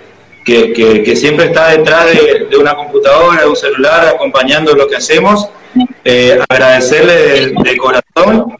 [0.44, 2.06] que, siempre está detrás
[2.50, 5.48] de, una computadora, de un celular, acompañando lo que hacemos.
[6.04, 8.56] Eh, agradecerle de, corazón,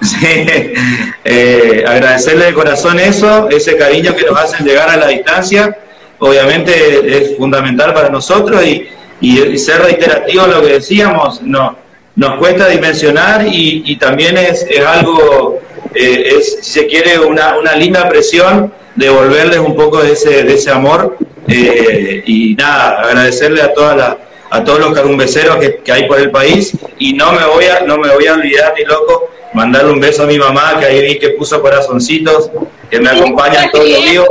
[1.86, 5.76] agradecerle de corazón eso, ese cariño que nos hacen llegar a la distancia.
[6.18, 8.88] Obviamente es fundamental para nosotros y,
[9.20, 11.76] y, ser reiterativo lo que decíamos, no,
[12.14, 15.60] nos cuesta dimensionar y, también es, algo,
[15.94, 20.54] eh, es, si se quiere, una, una linda presión devolverles un poco de ese, de
[20.54, 21.16] ese amor
[21.48, 24.16] eh, y nada, agradecerle a todas las
[24.48, 27.80] a todos los carumbeceros que, que, hay por el país y no me voy a
[27.80, 31.02] no me voy a olvidar ni loco mandarle un beso a mi mamá que ahí
[31.02, 32.50] vi que puso corazoncitos
[32.88, 34.22] que me acompaña todo el día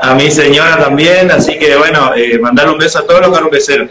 [0.00, 3.90] a, mi señora también, así que bueno, eh, mandarle un beso a todos los carumbeceros.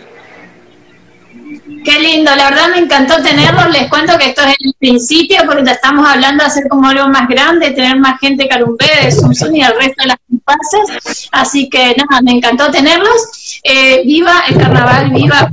[1.84, 3.70] Qué lindo, la verdad me encantó tenerlos.
[3.72, 7.28] Les cuento que esto es el principio porque estamos hablando de hacer como algo más
[7.28, 11.28] grande, tener más gente carumbé de Sunsun y el resto de las comparsas.
[11.32, 13.60] Así que nada, me encantó tenerlos.
[13.64, 15.52] Eh, viva el carnaval, viva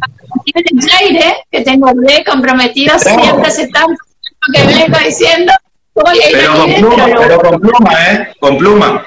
[0.55, 4.01] el Jaire, que tengo re comprometido siempre hace tanto
[4.53, 5.53] que vengo diciendo.
[6.33, 8.29] Pero, con pluma, pero con pluma, ¿eh?
[8.41, 9.07] Con pluma.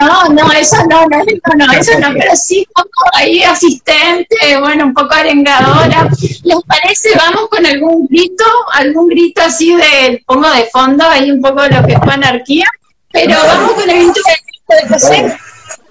[0.00, 1.18] No, no, eso no, no,
[1.56, 6.08] no, eso no, pero sí como ahí asistente, bueno, un poco arengadora.
[6.42, 7.10] ¿Les parece?
[7.16, 11.86] Vamos con algún grito, algún grito así de, pongo de fondo ahí un poco lo
[11.86, 12.66] que fue anarquía,
[13.12, 14.20] pero vamos con el grito
[14.68, 15.36] de José.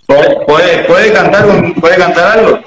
[0.06, 1.46] ¿Puede, puede, cantar,
[1.80, 2.60] ¿Puede cantar algo?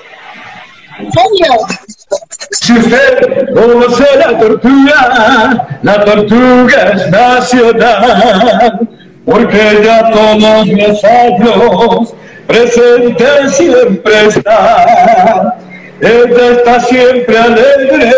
[2.61, 8.89] Si usted conoce la tortuga, la tortuga es nacional
[9.27, 12.15] porque ya todos los años
[12.47, 15.57] presente siempre está.
[16.01, 18.13] Ella está siempre alegre,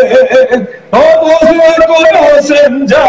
[0.91, 3.05] todos la conocen ya,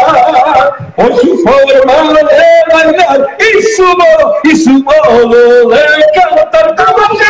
[0.95, 5.81] por su forma de bailar y su voz y su modo de
[6.15, 6.75] cantar.
[6.77, 7.25] ¿Cómo se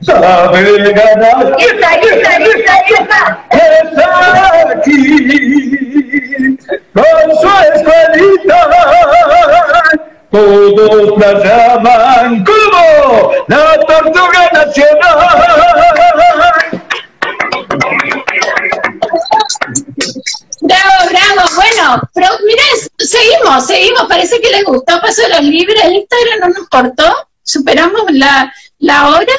[0.00, 1.56] sabe ganar.
[1.58, 3.20] Y está, y está, y está, y está.
[3.50, 4.06] Está
[4.70, 5.00] aquí
[6.94, 8.58] con su escuelita.
[10.30, 15.18] Todos la llaman como la tortuga nacional.
[20.60, 21.42] Bravo, bravo.
[21.56, 24.04] Bueno, pero miren, seguimos, seguimos.
[24.08, 25.82] Parece que les gustó Paso de los Libres.
[25.84, 29.32] El Instagram no nos cortó superamos la, la hora,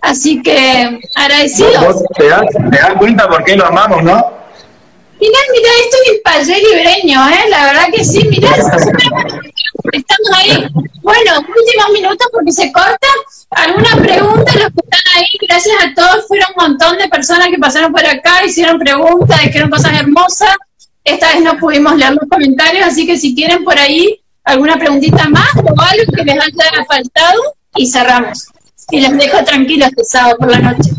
[0.00, 2.02] así que agradecidos.
[2.16, 4.40] te, das, te das cuenta por qué lo amamos, ¿no?
[5.20, 7.50] Mirá, mirá, esto es el payé libreño, ¿eh?
[7.50, 8.48] La verdad que sí, mirá,
[9.92, 10.66] estamos ahí.
[11.02, 13.08] Bueno, últimos minutos porque se corta.
[13.50, 14.52] ¿Alguna pregunta?
[14.54, 18.06] Los que están ahí, gracias a todos, fueron un montón de personas que pasaron por
[18.06, 20.56] acá, hicieron preguntas, dijeron cosas hermosas.
[21.04, 25.28] Esta vez no pudimos leer los comentarios, así que si quieren por ahí alguna preguntita
[25.28, 27.40] más o algo que les haya faltado
[27.76, 28.46] y cerramos.
[28.90, 30.90] Y les dejo tranquilos este sábado por la noche.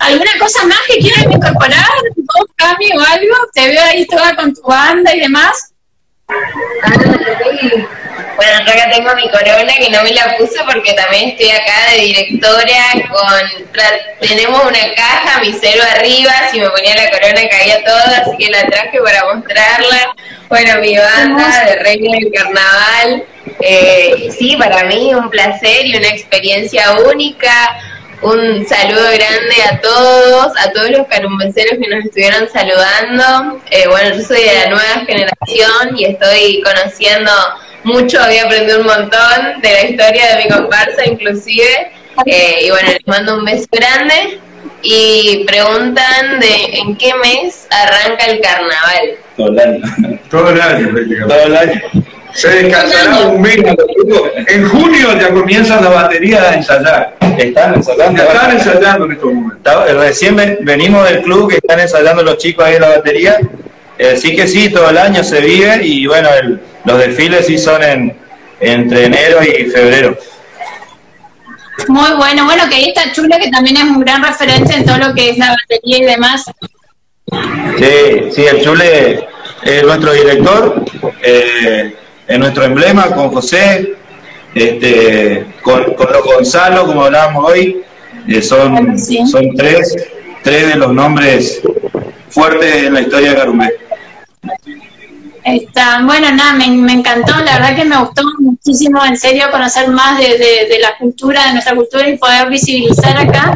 [0.00, 1.88] ¿Alguna cosa más que quieran incorporar?
[2.16, 3.34] ¿Un cambio o algo?
[3.54, 5.72] Te veo ahí toda con tu banda y demás.
[6.28, 6.92] Ah,
[8.36, 11.90] bueno, yo acá tengo mi corona que no me la puse porque también estoy acá
[11.92, 13.66] de directora con...
[14.20, 18.50] Tenemos una caja, mi cero arriba, si me ponía la corona caía todo, así que
[18.50, 20.14] la traje para mostrarla.
[20.48, 23.24] Bueno, mi banda de Reina del Carnaval.
[23.60, 27.78] Eh, sí, para mí un placer y una experiencia única
[28.22, 33.60] un saludo grande a todos, a todos los carumbenseros que nos estuvieron saludando.
[33.70, 37.30] Eh, bueno, yo soy de la nueva generación y estoy conociendo
[37.86, 41.92] mucho, había aprendido un montón de la historia de mi comparsa inclusive.
[42.26, 44.40] Eh, y bueno, les mando un beso grande
[44.82, 49.16] y preguntan de en qué mes arranca el carnaval.
[49.36, 50.18] Todo el año.
[50.30, 50.88] Todo el año,
[51.28, 51.82] Todo el año.
[52.32, 53.58] Se descansará un mes.
[54.48, 57.16] En junio ya comienza la batería a ensayar.
[57.38, 58.22] Están ensayando.
[58.22, 59.72] Ya están ensayando en estos momentos.
[59.88, 63.38] Eh, recién venimos del club que están ensayando los chicos ahí en la batería.
[63.98, 66.28] Eh, sí que sí, todo el año se vive y bueno,
[66.86, 68.16] los desfiles sí son en,
[68.60, 70.16] entre enero y febrero.
[71.88, 74.96] Muy bueno, bueno, que ahí está Chula, que también es un gran referente en todo
[74.98, 76.44] lo que es la batería y demás.
[77.78, 79.28] Sí, sí, el Chule
[79.62, 80.84] es nuestro director,
[81.22, 81.94] eh,
[82.26, 83.94] es nuestro emblema con José,
[84.54, 87.82] este, con, con los Gonzalo, como hablábamos hoy,
[88.26, 89.94] eh, son, son tres,
[90.42, 91.60] tres de los nombres
[92.30, 93.70] fuertes en la historia de Garumbé.
[95.46, 99.88] Está, bueno, nada, me, me, encantó, la verdad que me gustó muchísimo, en serio, conocer
[99.90, 103.54] más de, de, la cultura, de nuestra cultura y poder visibilizar acá.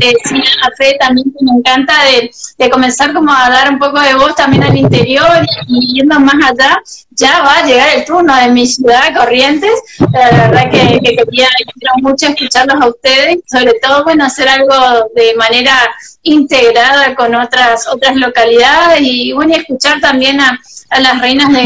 [0.00, 4.00] Eh, sí, a fe también me encanta de, de, comenzar como a dar un poco
[4.00, 6.80] de voz también al interior y, yendo más allá.
[7.10, 9.82] Ya va a llegar el turno de mi ciudad, Corrientes.
[10.12, 15.10] La verdad que, que quería, quiero mucho escucharlos a ustedes, sobre todo, bueno, hacer algo
[15.16, 15.74] de manera
[16.22, 20.60] integrada con otras otras localidades y bueno, y escuchar también a
[20.92, 21.62] a las reinas de,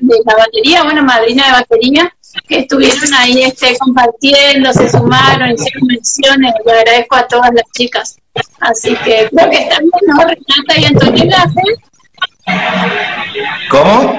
[0.00, 2.14] de, la batería, bueno, madrina de batería,
[2.48, 8.16] que estuvieron ahí este, compartiendo, se sumaron, hicieron menciones, le agradezco a todas las chicas.
[8.60, 10.16] Así que creo que están bien, ¿no?
[10.16, 11.44] Renata y Antonella.
[13.70, 14.18] ¿Cómo?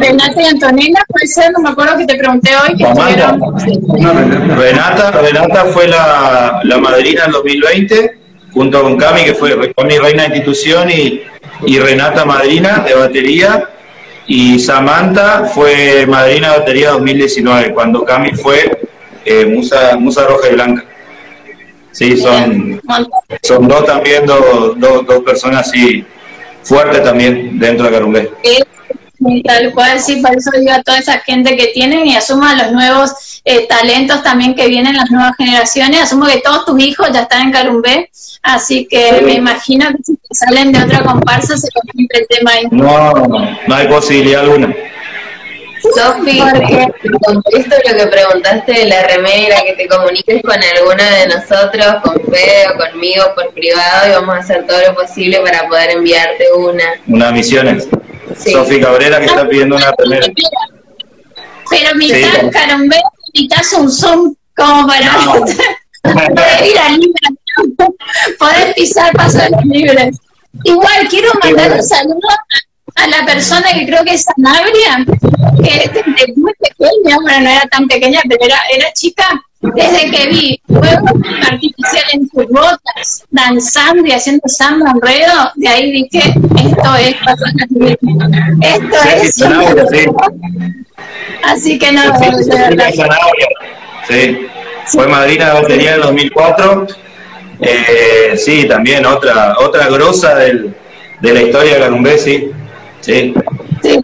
[0.00, 4.58] Renata y Antonella, puede ser, no me acuerdo que te pregunté hoy, que estuvieron...
[4.58, 8.18] Renata, Renata fue la, la madrina en 2020,
[8.52, 11.22] junto con Cami, que fue mi reina de institución, y
[11.66, 13.68] y Renata Madrina de batería
[14.26, 18.80] y Samantha fue madrina de batería 2019 cuando Cami fue
[19.24, 20.84] eh, Musa, Musa Roja y Blanca.
[21.92, 22.80] Sí, son,
[23.42, 26.04] son dos también, dos, dos, dos personas así
[26.62, 28.30] fuertes también dentro de Carumbé.
[29.44, 32.72] Tal cual, sí, por eso digo a toda esa gente que tienen y asuma los
[32.72, 33.10] nuevos
[33.44, 36.02] eh, talentos también que vienen las nuevas generaciones.
[36.02, 38.10] Asumo que todos tus hijos ya están en Carumbé,
[38.42, 42.66] así que me imagino que si salen de otra comparsa se complica el tema ahí.
[42.70, 43.12] No,
[43.66, 44.74] no hay posibilidad alguna.
[45.82, 51.26] Sofi, esto es lo que preguntaste de la remera, que te comuniques con alguno de
[51.28, 55.66] nosotros, con Fede o conmigo por privado y vamos a hacer todo lo posible para
[55.68, 56.84] poder enviarte una.
[57.06, 57.88] Una misiones.
[58.36, 60.26] Sofi Cabrera que está pidiendo una remera.
[61.70, 62.50] Pero mitad sí.
[63.34, 65.22] Mitad un zoom como para
[66.02, 67.20] poder ir a libre,
[68.38, 70.16] poder pisar pasos libres.
[70.64, 72.36] Igual quiero mandar un saludo a
[73.06, 75.04] la persona que creo que es Sanabria,
[75.62, 79.26] que desde muy pequeña, bueno, no era tan pequeña, pero era, era chica,
[79.60, 81.10] desde que vi fuegos
[81.50, 86.34] artificial en sus botas, danzando y haciendo samba enredo, de ahí dije,
[86.64, 87.16] esto es
[88.62, 89.34] Esto es.
[89.34, 90.06] sí.
[91.42, 92.02] Así que no,
[94.08, 94.38] sí,
[94.86, 96.86] fue madrina de batería en 2004.
[97.60, 100.74] Eh, sí, también otra otra grosa del,
[101.20, 102.18] de la historia de Garumbé,
[103.00, 103.34] sí.
[103.82, 104.00] Sí.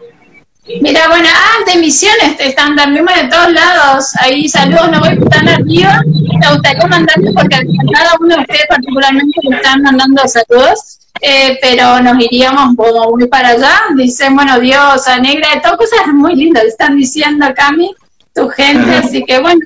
[0.80, 4.10] Mira, bueno, ah, de misiones están también de todos lados.
[4.18, 6.00] Ahí saludos, no voy tan arriba.
[6.04, 7.58] Me gustaría mandarles porque
[7.94, 10.98] cada uno de ustedes particularmente me están mandando saludos.
[11.20, 13.74] eh, pero nos iríamos como muy para allá.
[13.96, 17.94] Dicen, bueno, Diosa Negra, de todo cosas muy lindas, están diciendo, Cami,
[18.34, 19.60] tu gente, así que bueno.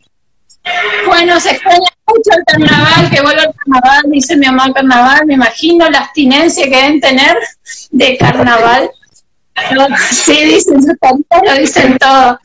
[1.07, 5.35] Bueno, se extraña mucho el carnaval, que vuelva el carnaval, dice mi mamá carnaval, me
[5.35, 7.37] imagino la abstinencia que deben tener
[7.91, 8.91] de carnaval.
[10.11, 10.93] Sí, dicen su
[11.45, 12.39] lo dicen todo.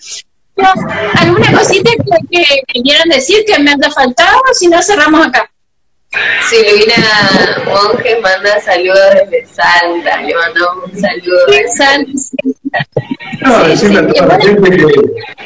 [1.15, 1.91] ¿Alguna cosita
[2.31, 4.41] que, que, quieran decir que me haya faltado?
[4.53, 5.49] Si no, cerramos acá.
[6.49, 6.95] Silvina
[7.65, 12.11] Monjes manda saludos desde Salta, le mandamos un saludo de Salta.
[13.41, 14.85] No, decirle a toda la gente que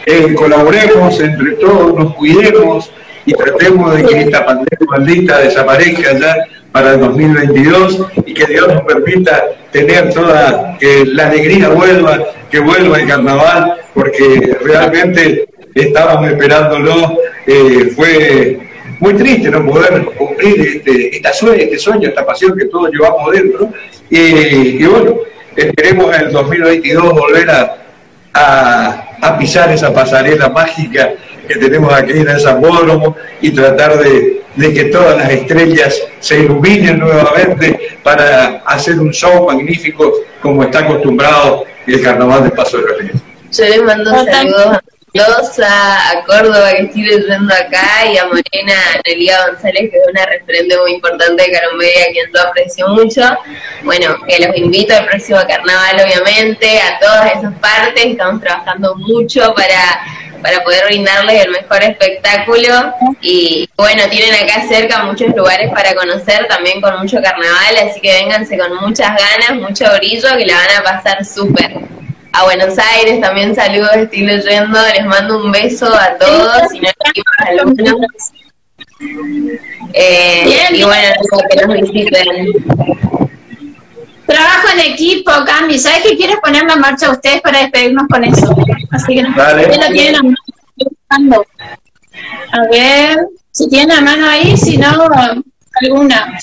[0.06, 2.92] eh, colaboremos entre todos, nos cuidemos
[3.26, 6.36] y tratemos de que esta pandemia maldita desaparezca ya
[6.72, 12.60] para el 2022 y que Dios nos permita tener toda, que la alegría vuelva, que
[12.60, 17.18] vuelva el carnaval, porque realmente estábamos esperándolo,
[17.48, 18.60] eh, fue
[19.00, 23.32] muy triste no poder cumplir este, esta sueño, este sueño, esta pasión que todos llevamos
[23.32, 23.72] dentro.
[24.10, 25.18] Y, bueno,
[25.56, 27.78] esperemos en el 2022 volver a,
[29.22, 31.14] a, pisar esa pasarela mágica
[31.50, 36.42] que tenemos aquí en el Zambódromo y tratar de, de, que todas las estrellas se
[36.42, 42.84] iluminen nuevamente para hacer un show magnífico como está acostumbrado el Carnaval de Paso de
[42.84, 43.16] Realidad.
[43.52, 44.78] Yo les mando saludos
[45.66, 48.76] a Córdoba que estoy leyendo acá y a Morena
[49.06, 53.22] Nelia González que es una referente muy importante de Caromedia a quien yo aprecio mucho.
[53.84, 59.52] Bueno, que los invito al próximo carnaval obviamente, a todas esas partes, estamos trabajando mucho
[59.56, 60.00] para
[60.42, 66.48] para poder brindarles el mejor espectáculo y bueno, tienen acá cerca muchos lugares para conocer
[66.48, 70.78] también con mucho carnaval, así que vénganse con muchas ganas, mucho brillo que la van
[70.80, 71.74] a pasar súper
[72.34, 76.90] a Buenos Aires también saludos, estoy leyendo, les mando un beso a todos y no
[77.48, 78.06] algunos.
[79.94, 81.08] Eh, y bueno,
[81.50, 82.54] que nos visiten.
[84.30, 85.80] Trabajo en equipo, Candy.
[85.80, 88.56] ¿Sabes qué quieres ponerme en marcha a ustedes para despedirnos con eso?
[88.92, 90.36] Así que no, lo tienen
[91.10, 91.42] a mano.
[92.52, 93.18] A ver,
[93.50, 94.88] si tienen a mano ahí, si no,
[95.82, 96.38] alguna.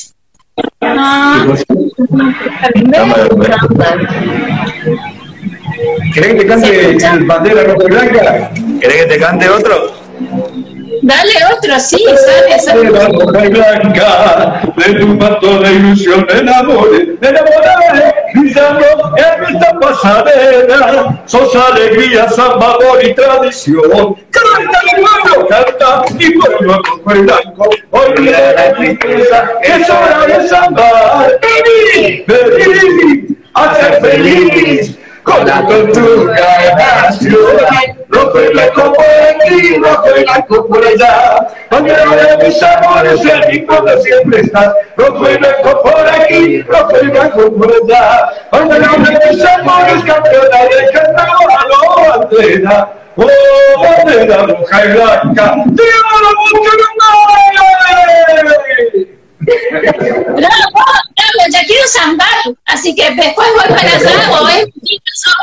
[0.80, 1.54] No.
[6.12, 8.50] ¿Querés que te cante el bandera roja y blanca?
[8.80, 9.94] ¿Querés que te cante otro?
[11.02, 12.90] Dale otro, sí, sale, sale.
[12.90, 18.84] La roja y blanca, de tu manto de ilusión, enamore, enamoré, brillando
[19.16, 24.16] en esta pasarela, sos alegría, samba, amor y tradición.
[24.30, 26.82] Canta mi pueblo, canta mi pueblo
[27.14, 31.40] y blanco, hoy la tristeza, es hora de sambar.
[31.42, 36.36] Vení, vení, a ser feliz con la tortuga
[36.76, 37.95] nación.
[38.08, 41.46] Rojo y blanco por aquí, rojo y blanco por allá.
[41.70, 44.72] Mañana de mis amores, el mismo de siempre estás.
[44.96, 48.30] Rojo y blanco por aquí, rojo y blanco por allá.
[48.52, 52.92] Mañana de mis amores, campeona de carnaval, oh, bandera.
[53.16, 55.54] Oh, bandera roja y blanca.
[55.76, 56.70] ¡Te amo mucho,
[60.36, 62.28] Bravo, bravo, ya quiero zambar,
[62.66, 64.66] así que después voy para allá o es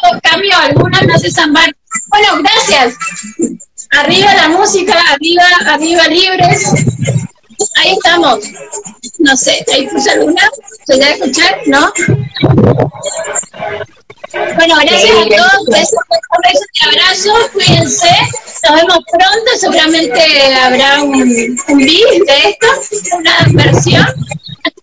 [0.03, 1.70] o cambio alguna, no sé zambar.
[2.08, 2.96] Bueno, gracias.
[3.91, 6.64] Arriba la música, arriba, arriba libres.
[7.76, 8.39] Ahí estamos.
[9.20, 10.50] No sé, ahí puse alguna.
[10.86, 11.60] ¿Se debe escuchar?
[11.68, 11.91] ¿No?
[14.56, 16.00] Bueno, gracias a todos, besos,
[16.44, 18.10] besos y abrazos, cuídense,
[18.64, 21.14] nos vemos pronto, seguramente habrá un,
[21.68, 24.06] un beat de esto, una versión.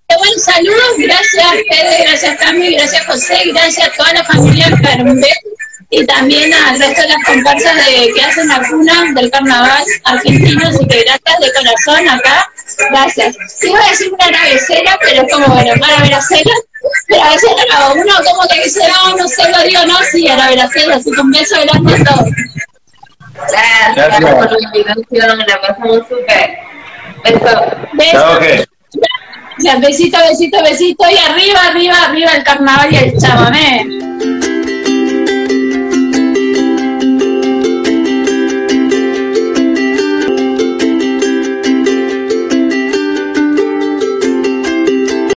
[0.08, 5.20] bueno, saludos, gracias Pedro, gracias Cami, gracias José, gracias a toda la familia Carmen
[5.92, 10.68] y también al resto de las comparsas de, que hacen la cuna del carnaval argentino,
[10.68, 12.48] así que gracias de corazón acá,
[12.90, 13.36] gracias.
[13.60, 16.52] Iba a decir una navecera, pero es como, bueno, para ver a cera,
[17.08, 20.28] pero a veces no, uno como que dice, no, no sé, lo digo, no, sí,
[20.28, 22.30] a la veracera, así que un beso grande a todos.
[23.34, 26.58] Gracias, gracias por la invitación, la pasamos súper.
[27.24, 28.38] Beso.
[28.38, 28.70] Beso.
[29.80, 34.49] Besito, besito, besito, y arriba, arriba, arriba el carnaval y el chamamé.